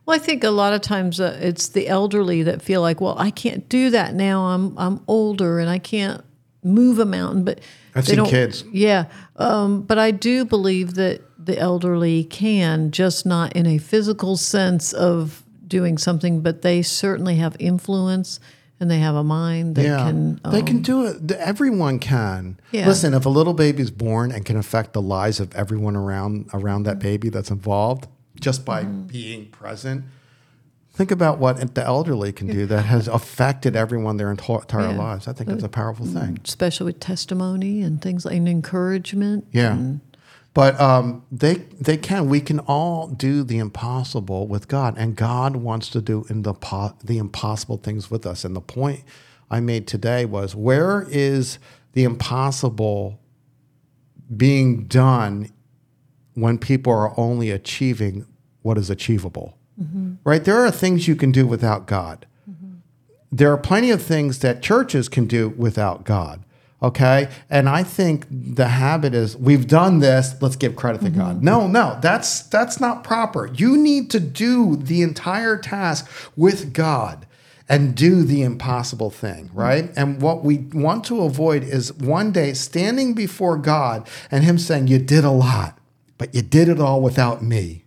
Well, 0.07 0.15
I 0.15 0.19
think 0.19 0.45
a 0.45 0.51
lot 0.51 0.71
of 0.71 0.79
times 0.79 1.19
uh, 1.19 1.37
it's 1.41 1.67
the 1.67 1.89
elderly 1.89 2.41
that 2.43 2.61
feel 2.61 2.79
like, 2.79 3.01
well, 3.01 3.15
I 3.19 3.29
can't 3.29 3.67
do 3.67 3.89
that 3.89 4.13
now. 4.15 4.45
I'm 4.45 4.75
I'm 4.77 5.01
older 5.05 5.59
and 5.59 5.69
I 5.69 5.79
can't 5.79 6.23
move 6.63 6.97
a 6.99 7.05
mountain. 7.05 7.43
But 7.43 7.59
I've 7.93 8.07
seen 8.07 8.25
kids. 8.25 8.63
Yeah, 8.71 9.07
um, 9.35 9.81
but 9.81 9.99
I 9.99 10.11
do 10.11 10.45
believe 10.45 10.93
that 10.93 11.21
the 11.37 11.59
elderly 11.59 12.23
can, 12.23 12.91
just 12.91 13.25
not 13.25 13.53
in 13.53 13.65
a 13.65 13.79
physical 13.79 14.37
sense 14.37 14.93
of 14.93 15.43
doing 15.67 15.97
something, 15.97 16.39
but 16.39 16.61
they 16.61 16.81
certainly 16.83 17.35
have 17.35 17.57
influence 17.59 18.39
and 18.79 18.89
they 18.89 18.99
have 18.99 19.15
a 19.15 19.23
mind 19.25 19.75
that 19.75 19.83
yeah, 19.83 19.97
can. 19.97 20.39
they 20.49 20.59
um, 20.59 20.65
can 20.65 20.81
do 20.81 21.05
it. 21.05 21.31
Everyone 21.33 21.99
can. 21.99 22.57
Yeah. 22.71 22.87
Listen, 22.87 23.13
if 23.13 23.25
a 23.25 23.29
little 23.29 23.53
baby 23.53 23.81
is 23.81 23.91
born 23.91 24.31
and 24.31 24.45
can 24.45 24.55
affect 24.55 24.93
the 24.93 25.01
lives 25.01 25.41
of 25.41 25.53
everyone 25.53 25.97
around 25.97 26.49
around 26.53 26.83
that 26.83 26.99
baby 26.99 27.27
that's 27.27 27.51
involved 27.51 28.07
just 28.39 28.65
by 28.65 28.83
Mm-hmm. 28.83 29.07
being 29.07 29.45
present, 29.49 30.05
think 30.91 31.11
about 31.11 31.37
what 31.39 31.75
the 31.75 31.83
elderly 31.85 32.31
can 32.31 32.47
do 32.47 32.65
that 32.65 32.85
has 32.85 33.07
affected 33.07 33.75
everyone 33.75 34.17
their 34.17 34.31
entire 34.31 34.59
Yeah. 34.69 34.87
Mm-hmm. 34.89 34.97
lives. 34.99 35.27
I 35.27 35.33
think 35.33 35.49
that's 35.49 35.63
a 35.63 35.69
powerful 35.69 36.05
thing. 36.05 36.39
especially 36.43 36.85
with 36.85 36.99
testimony 36.99 37.81
and 37.81 38.01
things 38.01 38.25
like 38.25 38.35
and 38.35 38.47
encouragement. 38.49 39.45
Yeah. 39.51 39.73
and- 39.73 40.01
But 40.53 40.79
um, 40.81 41.21
they 41.31 41.55
they 41.79 41.97
can. 41.97 42.29
We 42.29 42.41
can 42.41 42.59
all 42.61 43.07
do 43.09 43.43
the 43.43 43.59
impossible 43.59 44.47
with 44.47 44.67
God, 44.67 44.95
and 44.97 45.15
God 45.15 45.55
wants 45.57 45.87
to 45.89 46.01
do 46.01 46.25
in 46.31 46.41
the 46.41 46.53
po- 46.55 46.95
the 47.03 47.19
impossible 47.19 47.77
things 47.77 48.09
with 48.09 48.25
us. 48.25 48.43
And 48.43 48.55
the 48.55 48.61
point 48.61 49.03
I 49.51 49.59
made 49.59 49.85
today 49.85 50.25
was, 50.25 50.55
where 50.55 51.05
is 51.11 51.59
the 51.93 52.03
impossible 52.03 53.19
being 54.35 54.85
done 54.87 55.51
when 56.37 56.57
people 56.57 56.93
are 56.93 57.17
only 57.19 57.51
achieving 57.51 58.25
what 58.61 58.77
is 58.77 58.89
achievable? 58.89 59.57
Right? 60.23 60.43
There 60.43 60.59
are 60.65 60.71
things 60.71 61.07
you 61.07 61.15
can 61.15 61.31
do 61.31 61.45
without 61.45 61.85
God 61.87 62.25
there 63.31 63.51
are 63.51 63.57
plenty 63.57 63.91
of 63.91 64.01
things 64.01 64.39
that 64.39 64.61
churches 64.61 65.09
can 65.09 65.25
do 65.25 65.49
without 65.49 66.05
God. 66.05 66.43
Okay. 66.81 67.27
And 67.49 67.67
I 67.67 67.81
think 67.81 68.27
the 68.29 68.67
habit 68.67 69.15
is 69.15 69.35
we've 69.35 69.67
done 69.67 69.99
this, 69.99 70.35
let's 70.41 70.55
give 70.55 70.75
credit 70.75 71.01
to 71.01 71.09
God. 71.09 71.43
No, 71.43 71.67
no, 71.67 71.97
that's 72.01 72.43
that's 72.43 72.79
not 72.79 73.03
proper. 73.03 73.47
You 73.47 73.77
need 73.77 74.11
to 74.11 74.19
do 74.19 74.75
the 74.75 75.01
entire 75.01 75.57
task 75.57 76.07
with 76.35 76.73
God 76.73 77.25
and 77.67 77.95
do 77.95 78.23
the 78.23 78.43
impossible 78.43 79.09
thing, 79.09 79.49
right? 79.53 79.91
And 79.97 80.21
what 80.21 80.43
we 80.43 80.59
want 80.71 81.03
to 81.05 81.23
avoid 81.23 81.63
is 81.63 81.91
one 81.93 82.31
day 82.31 82.53
standing 82.53 83.13
before 83.13 83.57
God 83.57 84.07
and 84.29 84.43
him 84.43 84.59
saying, 84.59 84.87
You 84.87 84.99
did 84.99 85.25
a 85.25 85.31
lot, 85.31 85.79
but 86.17 86.33
you 86.33 86.41
did 86.41 86.69
it 86.69 86.79
all 86.79 87.01
without 87.01 87.41
me 87.41 87.83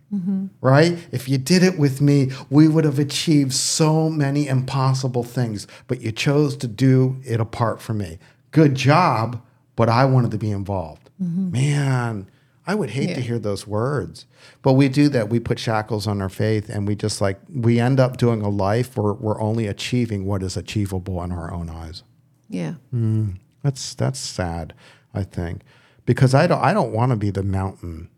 right? 0.59 0.97
If 1.11 1.29
you 1.29 1.37
did 1.37 1.63
it 1.63 1.77
with 1.79 2.01
me, 2.01 2.31
we 2.49 2.67
would 2.67 2.83
have 2.83 2.99
achieved 2.99 3.53
so 3.53 4.09
many 4.09 4.47
impossible 4.47 5.23
things, 5.23 5.67
but 5.87 6.01
you 6.01 6.11
chose 6.11 6.57
to 6.57 6.67
do 6.67 7.21
it 7.23 7.39
apart 7.39 7.81
from 7.81 7.99
me. 7.99 8.19
Good 8.51 8.75
job, 8.75 9.41
but 9.75 9.87
I 9.87 10.05
wanted 10.05 10.31
to 10.31 10.37
be 10.37 10.51
involved. 10.51 11.09
Man, 11.51 12.29
I 12.65 12.75
would 12.75 12.89
hate 12.89 13.13
to 13.15 13.21
hear 13.21 13.39
those 13.39 13.67
words. 13.67 14.25
But 14.63 14.73
we 14.73 14.89
do 14.89 15.07
that. 15.09 15.29
We 15.29 15.39
put 15.39 15.59
shackles 15.59 16.07
on 16.07 16.21
our 16.21 16.29
faith 16.29 16.67
and 16.67 16.87
we 16.87 16.95
just 16.95 17.21
like, 17.21 17.39
we 17.53 17.79
end 17.79 17.99
up 17.99 18.17
doing 18.17 18.41
a 18.41 18.49
life 18.49 18.97
where 18.97 19.13
we're 19.13 19.39
only 19.39 19.67
achieving 19.67 20.25
what 20.25 20.41
is 20.43 20.57
achievable 20.57 21.23
in 21.23 21.31
our 21.31 21.53
own 21.53 21.69
eyes. 21.69 22.03
yeah. 22.49 22.73
Hmm. 22.89 23.31
That's 23.63 23.93
that's 23.93 24.17
sad, 24.17 24.73
I 25.13 25.21
think, 25.21 25.61
because 26.07 26.33
I 26.33 26.47
don't 26.47 26.63
I 26.63 26.73
don't 26.73 26.91
want 26.91 27.11
to 27.11 27.15
be 27.15 27.29
the 27.29 27.43
mountain 27.43 28.09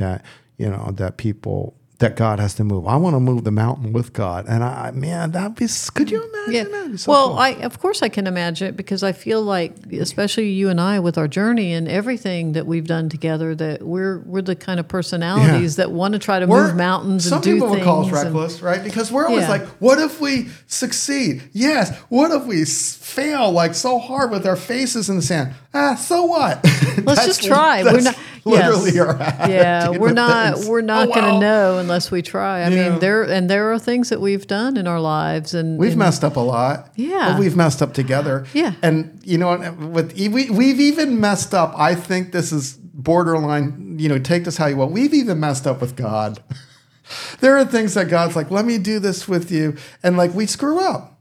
that 0.00 0.24
you 0.58 0.68
know 0.68 0.90
that 0.96 1.16
people 1.16 1.76
that 2.00 2.16
God 2.16 2.38
has 2.40 2.54
to 2.54 2.64
move. 2.64 2.86
I 2.86 2.96
want 2.96 3.12
to 3.14 3.20
move 3.20 3.44
the 3.44 3.50
mountain 3.50 3.92
with 3.92 4.14
God, 4.14 4.46
and 4.48 4.64
I 4.64 4.90
man, 4.90 5.32
that'd 5.32 5.54
be. 5.56 5.66
Could 5.94 6.10
you 6.10 6.22
imagine 6.32 6.54
Yeah. 6.72 6.86
that? 6.88 6.98
So 7.00 7.12
well, 7.12 7.28
cool. 7.28 7.38
I 7.38 7.48
of 7.50 7.78
course 7.78 8.02
I 8.02 8.08
can 8.08 8.26
imagine 8.26 8.68
it 8.68 8.76
because 8.76 9.02
I 9.02 9.12
feel 9.12 9.42
like, 9.42 9.74
especially 9.92 10.48
you 10.48 10.70
and 10.70 10.80
I, 10.80 10.98
with 10.98 11.18
our 11.18 11.28
journey 11.28 11.74
and 11.74 11.86
everything 11.86 12.52
that 12.52 12.66
we've 12.66 12.86
done 12.86 13.10
together, 13.10 13.54
that 13.54 13.82
we're 13.82 14.20
we're 14.20 14.40
the 14.40 14.56
kind 14.56 14.80
of 14.80 14.88
personalities 14.88 15.76
that 15.76 15.92
want 15.92 16.14
to 16.14 16.18
try 16.18 16.38
to 16.40 16.46
We're- 16.46 16.68
move 16.68 16.76
mountains 16.76 17.24
Some 17.28 17.36
and 17.36 17.44
do 17.44 17.54
people 17.56 17.68
would 17.68 17.82
call 17.82 18.00
us 18.00 18.06
and- 18.06 18.14
reckless, 18.34 18.62
right? 18.62 18.82
Because 18.82 19.12
we're 19.12 19.26
always 19.26 19.42
Yeah. 19.42 19.50
like, 19.50 19.66
what 19.78 19.98
if 19.98 20.22
we 20.22 20.48
succeed? 20.68 21.42
Yes. 21.52 21.94
What 22.08 22.30
if 22.30 22.46
we 22.46 22.64
fail 23.10 23.50
like 23.50 23.74
so 23.74 23.98
hard 23.98 24.30
with 24.30 24.46
our 24.46 24.56
faces 24.56 25.08
in 25.10 25.16
the 25.16 25.22
sand? 25.22 25.54
Ah, 25.74 25.94
so 25.94 26.24
what? 26.24 26.64
Let's 27.04 27.26
just 27.26 27.42
try. 27.44 27.82
We're 27.82 28.00
not 28.00 28.18
literally 28.44 28.92
yes. 28.94 29.48
Yeah, 29.48 29.88
we're 29.90 30.12
not 30.12 30.54
things. 30.54 30.68
we're 30.68 30.80
not 30.80 31.08
Oh, 31.08 31.12
going 31.14 31.34
to 31.34 31.38
know 31.40 31.78
unless 31.78 32.10
we 32.10 32.22
try. 32.22 32.60
I 32.62 32.68
Yeah. 32.68 32.90
mean, 32.90 33.00
there 33.00 33.22
and 33.22 33.50
there 33.50 33.72
are 33.72 33.78
things 33.78 34.08
that 34.08 34.20
we've 34.20 34.46
done 34.46 34.76
in 34.76 34.86
our 34.86 35.00
lives, 35.00 35.54
and 35.54 35.78
We've 35.78 35.90
and- 35.90 35.98
messed 35.98 36.24
up 36.24 36.36
a 36.36 36.40
lot. 36.40 36.90
Yeah. 36.96 37.32
But 37.32 37.40
we've 37.40 37.56
messed 37.56 37.82
up 37.82 37.92
together. 37.94 38.46
Yeah. 38.54 38.72
And 38.82 39.20
you 39.24 39.38
know, 39.38 39.50
and 39.52 39.92
with 39.92 40.12
we 40.16 40.48
we've 40.50 40.80
even 40.80 41.20
messed 41.20 41.54
up. 41.54 41.74
I 41.76 41.94
think 41.94 42.32
this 42.32 42.52
is 42.52 42.74
borderline. 42.82 43.96
You 43.98 44.08
know, 44.08 44.18
take 44.18 44.44
this 44.44 44.56
how 44.56 44.66
you 44.66 44.76
want. 44.76 44.92
We've 44.92 45.14
even 45.14 45.40
messed 45.40 45.66
up 45.66 45.80
with 45.80 45.96
God. 45.96 46.42
there 47.40 47.56
are 47.58 47.64
things 47.64 47.94
that 47.94 48.08
God's 48.08 48.36
like, 48.36 48.50
let 48.50 48.64
me 48.64 48.78
do 48.78 48.98
this 48.98 49.26
with 49.28 49.50
you, 49.50 49.76
and 50.02 50.16
like 50.16 50.34
we 50.34 50.46
screw 50.46 50.80
up. 50.80 51.18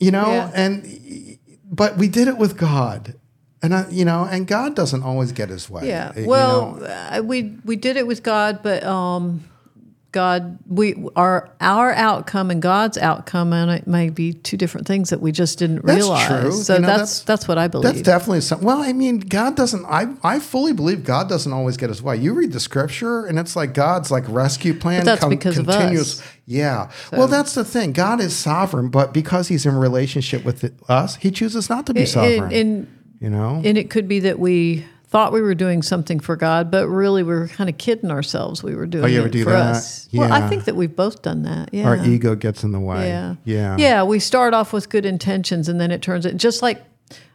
You 0.00 0.10
know, 0.10 0.26
Yeah. 0.32 0.50
and 0.52 0.84
but 1.72 1.96
we 1.96 2.06
did 2.08 2.28
it 2.28 2.36
with 2.38 2.56
God. 2.56 3.14
And 3.64 3.72
I, 3.74 3.88
you 3.90 4.04
know, 4.04 4.24
and 4.30 4.46
God 4.46 4.74
doesn't 4.74 5.02
always 5.04 5.30
get 5.32 5.48
his 5.48 5.70
way. 5.70 5.86
Yeah. 5.88 6.12
you 6.18 6.26
Well, 6.26 6.76
know. 6.76 6.84
uh, 6.84 7.22
we 7.24 7.58
we 7.64 7.76
did 7.76 7.96
it 7.96 8.06
with 8.06 8.22
God, 8.22 8.58
but 8.62 8.82
um, 8.84 9.44
God, 10.12 10.58
we 10.68 10.94
our 11.16 11.48
our 11.60 11.90
outcome 11.92 12.50
and 12.50 12.60
God's 12.60 12.98
outcome, 12.98 13.52
and 13.54 13.70
it 13.70 13.86
may 13.86 14.10
be 14.10 14.34
two 14.34 14.56
different 14.58 14.86
things 14.86 15.08
that 15.10 15.20
we 15.22 15.32
just 15.32 15.58
didn't 15.58 15.84
That's 15.86 15.96
realize. 15.96 16.26
true. 16.28 16.52
So 16.52 16.74
You 16.74 16.80
know, 16.82 16.86
that's, 16.86 16.98
that's- 17.00 17.20
that's 17.24 17.48
what 17.48 17.56
I 17.56 17.66
believe. 17.68 17.84
That's 17.94 18.02
definitely 18.02 18.42
something. 18.42 18.66
Well, 18.66 18.82
I 18.82 18.92
mean, 18.92 19.20
God 19.20 19.56
doesn't. 19.56 19.84
I 19.86 20.08
I 20.22 20.38
fully 20.38 20.74
believe 20.74 21.02
God 21.02 21.28
doesn't 21.30 21.52
always 21.52 21.76
get 21.78 21.88
his 21.88 22.02
way. 22.02 22.16
You 22.18 22.34
read 22.34 22.52
the 22.52 22.60
scripture, 22.60 23.24
and 23.24 23.38
it's 23.38 23.56
like 23.56 23.72
God's 23.74 24.10
like 24.10 24.24
rescue 24.28 24.74
plan. 24.74 25.00
But 25.00 25.20
that's 25.20 25.24
because 25.24 25.56
of 25.58 25.68
us. 25.68 26.22
Yeah. 26.44 26.90
Well, 27.10 27.26
that's 27.28 27.54
the 27.54 27.64
thing. 27.64 27.92
God 27.92 28.20
is 28.20 28.36
sovereign, 28.36 28.90
but 28.90 29.14
because 29.14 29.48
He's 29.48 29.64
in 29.64 29.74
relationship 29.76 30.44
with 30.44 30.74
us, 30.90 31.16
He 31.16 31.30
chooses 31.30 31.70
not 31.70 31.86
to 31.86 31.94
be 31.94 32.00
And- 32.00 32.08
sovereign. 32.10 32.52
and 32.52 32.86
you 33.20 33.30
know. 33.30 33.62
and 33.64 33.78
it 33.78 33.88
could 33.88 34.08
be 34.08 34.20
that 34.20 34.38
we 34.38 34.84
thought 35.12 35.32
we 35.32 35.42
were 35.42 35.54
doing 35.54 35.82
something 35.82 36.18
for 36.18 36.34
God, 36.36 36.70
but 36.70 36.88
really 36.88 37.22
we 37.22 37.32
were 37.34 37.46
kind 37.46 37.68
of 37.70 37.76
kidding 37.78 38.10
ourselves. 38.10 38.62
We 38.62 38.74
were 38.74 38.86
doing 38.86 39.04
Oh, 39.04 39.06
you 39.06 39.18
ever 39.18 39.28
it 39.28 39.32
do 39.32 39.44
for 39.44 39.50
that? 39.50 39.76
us. 39.76 40.08
Well, 40.12 40.32
I 40.32 40.48
think 40.48 40.64
that 40.64 40.74
we've 40.74 40.96
both 40.96 41.20
done 41.20 41.42
that. 41.42 41.68
Yeah. 41.72 41.86
Our 41.86 42.04
ego 42.04 42.34
gets 42.34 42.64
in 42.64 42.72
the 42.72 42.80
way. 42.80 43.06
Yeah. 43.08 43.34
Yeah. 43.44 43.76
Yeah. 43.78 44.02
We 44.04 44.18
start 44.18 44.54
off 44.54 44.72
with 44.72 44.88
good 44.88 45.04
intentions 45.04 45.68
and 45.68 45.78
then 45.78 45.90
it 45.90 46.00
turns 46.02 46.26
out 46.26 46.36
just 46.38 46.62
like 46.62 46.82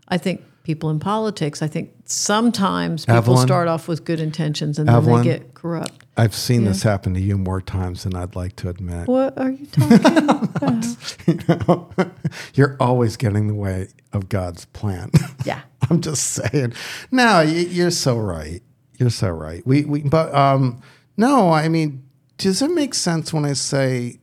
I 0.08 0.18
think 0.18 0.44
people 0.64 0.90
in 0.90 1.00
politics, 1.00 1.62
I 1.62 1.68
think 1.68 1.92
sometimes 2.06 3.06
people 3.06 3.16
Evelyn? 3.18 3.48
start 3.48 3.68
off 3.68 3.88
with 3.88 4.04
good 4.06 4.20
intentions 4.20 4.80
and 4.80 4.88
then 4.90 4.96
Evelyn? 4.96 5.18
they 5.24 5.24
get 5.38 5.54
corrupt. 5.54 6.04
I've 6.18 6.34
seen 6.36 6.64
this 6.66 6.82
happen 6.84 7.14
to 7.14 7.20
you 7.22 7.38
more 7.38 7.62
times 7.62 8.04
than 8.04 8.16
I'd 8.16 8.36
like 8.36 8.56
to 8.58 8.70
admit. 8.70 9.08
What 9.08 9.38
are 9.38 9.52
you 9.52 9.66
talking 9.68 11.40
about? 11.50 12.12
You're 12.56 12.76
always 12.80 13.18
getting 13.18 13.38
in 13.38 13.48
the 13.48 13.54
way 13.54 13.90
of 14.14 14.30
God's 14.30 14.66
plan. 14.66 15.12
Yeah. 15.46 15.62
I'm 15.90 16.02
just 16.02 16.24
saying. 16.32 16.74
No, 17.12 17.40
you're 17.40 17.92
so 17.92 18.18
right. 18.18 18.62
You're 18.98 19.10
so 19.12 19.30
right. 19.30 19.66
We, 19.66 19.86
we 19.86 20.02
but 20.02 20.34
um, 20.36 20.82
no, 21.16 21.52
I 21.54 21.70
mean, 21.70 22.04
does 22.38 22.62
it 22.62 22.72
make 22.72 22.94
sense 22.94 23.32
when 23.32 23.46
I 23.46 23.54
say 23.54 24.20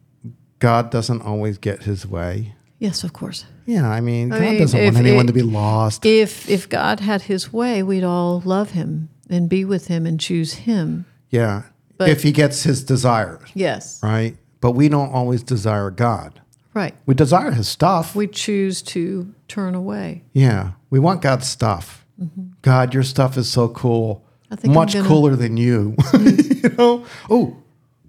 God 0.58 0.90
doesn't 0.90 1.22
always 1.22 1.56
get 1.56 1.84
His 1.84 2.06
way? 2.06 2.54
Yes, 2.78 3.04
of 3.04 3.14
course. 3.14 3.46
Yeah, 3.64 3.88
I 3.88 4.02
mean, 4.02 4.28
God 4.28 4.40
mean, 4.42 4.58
doesn't 4.58 4.84
want 4.84 4.96
anyone 4.98 5.24
it- 5.24 5.28
to 5.28 5.32
be 5.32 5.40
lost. 5.42 6.04
If 6.04 6.50
if 6.50 6.68
God 6.68 7.00
had 7.00 7.22
his 7.22 7.50
way, 7.50 7.82
we'd 7.82 8.04
all 8.04 8.42
love 8.44 8.72
him 8.72 9.08
and 9.30 9.48
be 9.48 9.64
with 9.64 9.86
him 9.86 10.04
and 10.04 10.20
choose 10.20 10.52
him. 10.54 11.06
yeah, 11.30 11.62
but- 11.98 12.08
if 12.08 12.22
He 12.22 12.32
gets 12.32 12.62
His 12.62 12.82
desires, 12.84 13.48
Yes. 13.54 14.00
right? 14.02 14.36
But 14.60 14.72
we 14.72 14.88
don't 14.88 15.12
always 15.12 15.42
desire 15.42 15.90
God. 15.90 16.40
Right. 16.72 16.94
We 17.06 17.14
desire 17.14 17.52
His 17.52 17.68
stuff. 17.68 18.14
We 18.16 18.26
choose 18.26 18.82
to 18.82 19.32
turn 19.48 19.74
away. 19.74 20.24
Yeah, 20.32 20.72
we 20.90 20.98
want 20.98 21.22
God's 21.22 21.46
stuff. 21.46 22.04
God, 22.62 22.94
your 22.94 23.02
stuff 23.02 23.36
is 23.36 23.50
so 23.50 23.68
cool. 23.68 24.16
Mm-hmm. 24.16 24.52
I 24.54 24.56
think 24.56 24.74
Much 24.74 24.92
gonna- 24.94 25.08
cooler 25.08 25.36
than 25.36 25.56
you. 25.56 25.96
you 26.14 26.68
know? 26.78 27.04
Oh, 27.28 27.56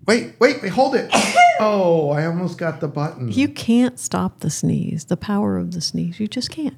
wait, 0.07 0.33
wait, 0.39 0.61
wait, 0.61 0.71
hold 0.71 0.95
it. 0.95 1.09
oh, 1.59 2.09
I 2.11 2.25
almost 2.25 2.57
got 2.57 2.79
the 2.81 2.87
button. 2.87 3.31
You 3.31 3.47
can't 3.49 3.99
stop 3.99 4.39
the 4.41 4.49
sneeze, 4.49 5.05
the 5.05 5.17
power 5.17 5.57
of 5.57 5.71
the 5.73 5.81
sneeze. 5.81 6.19
You 6.19 6.27
just 6.27 6.51
can't. 6.51 6.77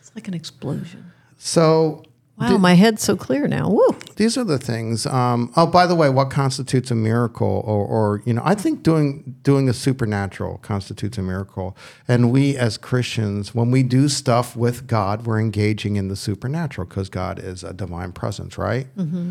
It's 0.00 0.12
like 0.14 0.28
an 0.28 0.34
explosion. 0.34 1.12
So 1.36 2.02
Wow, 2.40 2.58
my 2.58 2.74
head's 2.74 3.02
so 3.02 3.16
clear 3.16 3.48
now. 3.48 3.68
Woo. 3.68 3.96
these 4.16 4.36
are 4.36 4.44
the 4.44 4.58
things. 4.58 5.06
Um, 5.06 5.52
oh, 5.56 5.66
by 5.66 5.86
the 5.86 5.94
way, 5.94 6.08
what 6.08 6.30
constitutes 6.30 6.90
a 6.90 6.94
miracle, 6.94 7.62
or, 7.66 7.84
or 7.86 8.22
you 8.24 8.32
know, 8.32 8.42
I 8.44 8.54
think 8.54 8.82
doing 8.82 9.36
doing 9.42 9.66
the 9.66 9.74
supernatural 9.74 10.58
constitutes 10.58 11.18
a 11.18 11.22
miracle. 11.22 11.76
And 12.06 12.30
we 12.30 12.56
as 12.56 12.78
Christians, 12.78 13.54
when 13.54 13.70
we 13.70 13.82
do 13.82 14.08
stuff 14.08 14.56
with 14.56 14.86
God, 14.86 15.26
we're 15.26 15.40
engaging 15.40 15.96
in 15.96 16.08
the 16.08 16.16
supernatural 16.16 16.86
because 16.86 17.08
God 17.08 17.38
is 17.38 17.64
a 17.64 17.72
divine 17.72 18.12
presence, 18.12 18.56
right? 18.58 18.86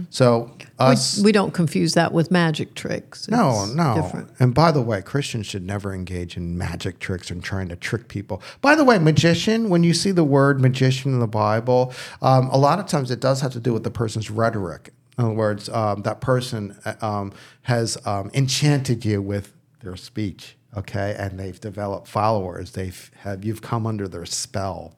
So 0.09 0.55
us. 0.79 1.17
We, 1.17 1.25
we 1.25 1.31
don't 1.31 1.53
confuse 1.53 1.93
that 1.93 2.11
with 2.11 2.31
magic 2.31 2.75
tricks. 2.75 3.27
No, 3.29 3.63
It's 3.63 3.73
no. 3.73 3.95
Different. 4.01 4.31
And 4.39 4.53
by 4.53 4.71
the 4.71 4.81
way, 4.81 5.01
Christians 5.01 5.45
should 5.47 5.63
never 5.63 5.93
engage 5.93 6.35
in 6.37 6.57
magic 6.57 6.99
tricks 6.99 7.29
and 7.31 7.43
trying 7.43 7.69
to 7.69 7.75
trick 7.75 8.07
people. 8.07 8.41
By 8.61 8.75
the 8.75 8.83
way, 8.83 8.97
magician, 8.99 9.69
when 9.69 9.83
you 9.83 9.93
see 9.93 10.11
the 10.11 10.23
word 10.23 10.59
magician 10.61 11.13
in 11.13 11.19
the 11.19 11.27
Bible, 11.27 11.93
um, 12.21 12.49
a 12.49 12.57
lot 12.57 12.79
of 12.79 12.87
times 12.87 12.96
it 13.11 13.19
does 13.19 13.41
have 13.41 13.51
to 13.53 13.59
do 13.59 13.73
with 13.73 13.83
the 13.83 13.91
person's 13.91 14.29
rhetoric. 14.29 14.93
In 15.17 15.25
other 15.25 15.33
words, 15.33 15.67
um, 15.69 16.01
that 16.03 16.21
person 16.21 16.77
uh, 16.85 16.93
um, 17.01 17.33
has 17.63 17.97
um, 18.05 18.29
enchanted 18.33 19.03
you 19.05 19.21
with 19.21 19.53
their 19.81 19.95
speech, 19.95 20.55
okay, 20.75 21.15
and 21.17 21.39
they've 21.39 21.59
developed 21.59 22.07
followers. 22.07 22.71
They've 22.73 23.11
have 23.21 23.43
you've 23.43 23.61
come 23.61 23.87
under 23.87 24.07
their 24.07 24.25
spell. 24.25 24.93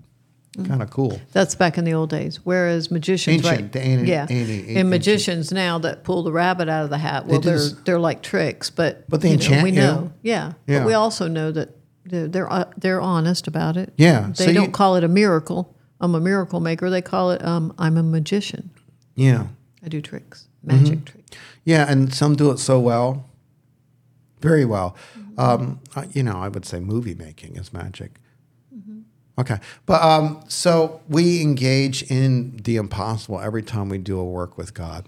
Kind 0.67 0.81
of 0.81 0.89
cool. 0.89 1.21
That's 1.31 1.55
back 1.55 1.77
in 1.77 1.85
the 1.85 1.93
old 1.93 2.09
days. 2.09 2.41
Whereas 2.43 2.91
magicians, 2.91 3.45
Ancient, 3.45 3.61
right? 3.61 3.71
the 3.71 3.79
ancient- 3.81 4.07
yeah, 4.09 4.23
ancient- 4.29 4.49
ancient. 4.49 4.77
and 4.77 4.89
magicians 4.89 5.51
now 5.53 5.77
that 5.79 6.03
pull 6.03 6.23
the 6.23 6.33
rabbit 6.33 6.67
out 6.67 6.83
of 6.83 6.89
the 6.89 6.97
hat, 6.97 7.27
well, 7.27 7.39
they 7.39 7.51
are 7.51 7.53
this- 7.53 7.73
they're 7.85 7.99
like 7.99 8.21
tricks, 8.23 8.69
but 8.69 9.07
But 9.07 9.21
they 9.21 9.29
you 9.29 9.37
know, 9.37 9.43
enchant 9.43 9.63
we 9.63 9.71
know, 9.71 10.11
yeah. 10.21 10.53
Yeah. 10.67 10.79
But 10.79 10.87
we 10.87 10.93
also 10.95 11.29
know 11.29 11.51
that 11.53 11.77
they're 12.03 12.27
they're, 12.27 12.51
uh, 12.51 12.65
they're 12.77 12.99
honest 12.99 13.47
about 13.47 13.77
it. 13.77 13.93
Yeah, 13.95 14.31
they 14.35 14.47
so 14.47 14.53
don't 14.53 14.65
you- 14.65 14.71
call 14.71 14.95
it 14.97 15.03
a 15.05 15.07
miracle. 15.07 15.73
I'm 15.99 16.15
a 16.15 16.19
miracle 16.19 16.59
maker. 16.59 16.89
They 16.89 17.01
call 17.01 17.31
it 17.31 17.43
um, 17.43 17.73
I'm 17.77 17.97
a 17.97 18.03
magician. 18.03 18.71
Yeah. 19.15 19.47
I 19.83 19.87
do 19.87 20.01
tricks, 20.01 20.47
magic 20.63 21.05
tricks. 21.05 21.37
Yeah, 21.63 21.89
and 21.89 22.13
some 22.13 22.35
do 22.35 22.51
it 22.51 22.59
so 22.59 22.79
well, 22.79 23.29
very 24.41 24.65
well. 24.65 24.95
Um, 25.37 25.79
uh, 25.95 26.05
you 26.11 26.23
know, 26.23 26.37
I 26.37 26.49
would 26.49 26.65
say 26.65 26.79
movie 26.79 27.15
making 27.15 27.55
is 27.55 27.71
magic. 27.71 28.19
Okay, 29.37 29.57
but 29.85 30.01
um, 30.01 30.43
so 30.49 30.99
we 31.07 31.41
engage 31.41 32.03
in 32.11 32.57
the 32.57 32.75
impossible 32.75 33.39
every 33.39 33.63
time 33.63 33.87
we 33.87 33.97
do 33.97 34.19
a 34.19 34.25
work 34.25 34.57
with 34.57 34.73
God. 34.73 35.07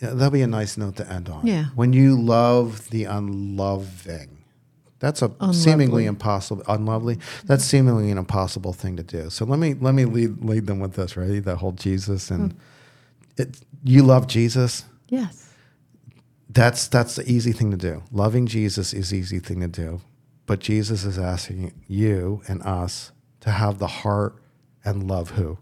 That'll 0.00 0.30
be 0.30 0.40
a 0.40 0.46
nice 0.46 0.78
note 0.78 0.96
to 0.96 1.10
end 1.10 1.28
on. 1.28 1.46
Yeah. 1.46 1.66
When 1.74 1.92
you 1.92 2.18
love 2.18 2.88
the 2.88 3.04
unloving, 3.04 4.35
that's 4.98 5.22
a 5.22 5.30
seemingly 5.52 6.06
impossible, 6.06 6.62
unlovely. 6.68 7.18
That's 7.44 7.64
seemingly 7.64 8.10
an 8.10 8.18
impossible 8.18 8.72
thing 8.72 8.96
to 8.96 9.02
do. 9.02 9.30
So 9.30 9.44
let 9.44 9.58
me 9.58 9.74
let 9.74 9.94
me 9.94 10.04
lead 10.04 10.42
lead 10.42 10.66
them 10.66 10.80
with 10.80 10.94
this. 10.94 11.16
Right, 11.16 11.44
the 11.44 11.56
whole 11.56 11.72
Jesus 11.72 12.30
and 12.30 12.52
hmm. 12.52 12.58
it. 13.42 13.60
You 13.84 14.02
love 14.02 14.26
Jesus 14.26 14.84
Yes. 15.08 15.52
that's 16.48 16.88
that's 16.88 17.16
the 17.16 17.30
easy 17.30 17.52
thing 17.52 17.70
to 17.70 17.76
do. 17.76 18.02
Loving 18.10 18.46
Jesus 18.46 18.92
is 18.92 19.12
easy 19.12 19.38
thing 19.38 19.60
to 19.60 19.68
do. 19.68 20.00
But 20.46 20.60
Jesus 20.60 21.04
is 21.04 21.18
asking 21.18 21.72
you 21.88 22.42
and 22.48 22.62
us 22.62 23.12
to 23.40 23.50
have 23.50 23.78
the 23.78 23.86
heart 23.86 24.36
and 24.84 25.08
love 25.08 25.30
who? 25.30 25.58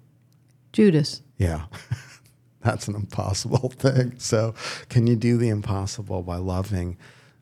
Judas. 0.73 1.23
Yeah. 1.39 1.67
that's 2.61 2.89
an 2.89 2.95
impossible 2.95 3.69
thing. 3.79 4.15
So 4.19 4.55
can 4.89 5.07
you 5.07 5.17
do 5.17 5.39
the 5.39 5.49
impossible 5.49 6.23
by 6.23 6.37
loving 6.37 6.99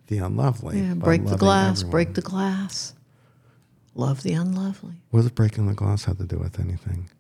the 0.09 0.19
unlovely? 0.19 0.81
Yeah. 0.81 0.95
Break 0.95 1.27
the 1.27 1.37
glass. 1.37 1.79
everyone? 1.81 1.91
Break 1.91 2.15
the 2.15 2.23
glass. 2.23 2.95
Love 3.95 4.23
the 4.23 4.33
unlovely. 4.33 4.95
What 5.11 5.23
does 5.23 5.31
breaking 5.31 5.67
the 5.67 5.75
glass 5.75 6.05
have 6.05 6.19
to 6.19 6.25
do 6.25 6.38
with 6.38 6.59
anything? 6.59 7.11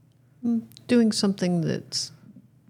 Mm, 0.44 0.62
doing 0.88 1.12
something 1.12 1.60
that's 1.60 2.12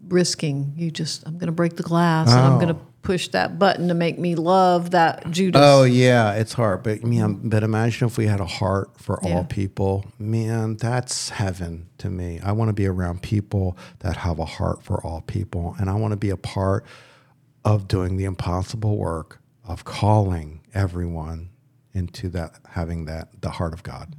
risking. 0.09 0.73
You 0.77 0.91
just 0.91 1.27
I'm 1.27 1.35
going 1.35 1.47
to 1.47 1.53
break 1.53 1.77
the 1.77 1.83
glass 1.83 2.29
and 2.31 2.41
I'm 2.41 2.59
going 2.59 2.71
Oh. 2.71 2.75
to 2.75 2.81
push 3.03 3.29
that 3.29 3.59
button 3.59 3.89
to 3.89 3.95
make 3.95 4.17
me 4.19 4.35
love 4.37 4.91
that 4.93 5.29
Judas. 5.31 5.61
Oh 5.65 5.83
yeah, 5.85 6.35
it's 6.35 6.53
hard. 6.53 6.83
But 6.85 7.03
man, 7.05 7.41
but 7.49 7.63
imagine 7.65 8.07
if 8.07 8.17
we 8.19 8.27
had 8.27 8.41
a 8.41 8.45
heart 8.47 8.91
for 9.01 9.19
Yeah. 9.25 9.37
all 9.39 9.45
people. 9.45 10.05
Man, 10.21 10.77
that's 10.77 11.31
heaven 11.31 11.89
to 11.99 12.11
me. 12.11 12.39
I 12.41 12.53
want 12.53 12.69
to 12.69 12.73
be 12.73 12.87
around 12.87 13.23
people 13.23 13.77
that 14.01 14.19
have 14.19 14.39
a 14.39 14.45
heart 14.45 14.83
for 14.85 15.05
all 15.05 15.21
people, 15.23 15.75
and 15.81 15.89
I 15.91 15.95
want 15.95 16.13
to 16.13 16.17
be 16.17 16.31
a 16.31 16.37
part 16.37 16.85
of 17.65 17.89
doing 17.89 18.17
the 18.19 18.25
impossible 18.25 18.97
work 18.97 19.41
of 19.65 19.85
calling 19.85 20.61
everyone 20.75 21.51
into 21.95 22.29
that 22.31 22.59
having 22.71 23.05
that 23.05 23.41
the 23.41 23.51
heart 23.51 23.73
of 23.73 23.83
God. 23.83 24.15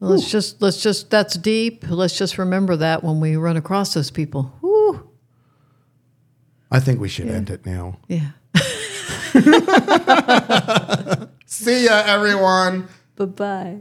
Well, 0.00 0.10
let's 0.10 0.30
just 0.30 0.60
let's 0.60 0.82
just 0.82 1.10
that's 1.10 1.34
deep. 1.34 1.84
Let's 1.88 2.16
just 2.16 2.38
remember 2.38 2.76
that 2.76 3.04
when 3.04 3.20
we 3.20 3.36
run 3.36 3.56
across 3.56 3.94
those 3.94 4.10
people. 4.10 4.52
Woo. 4.60 5.08
I 6.70 6.80
think 6.80 7.00
we 7.00 7.08
should 7.08 7.28
end 7.28 7.50
it 7.50 7.64
now. 7.66 7.98
Yeah. 8.08 8.30
See 11.46 11.84
ya, 11.84 12.02
everyone. 12.06 12.88
Bye 13.16 13.26
bye. 13.26 13.78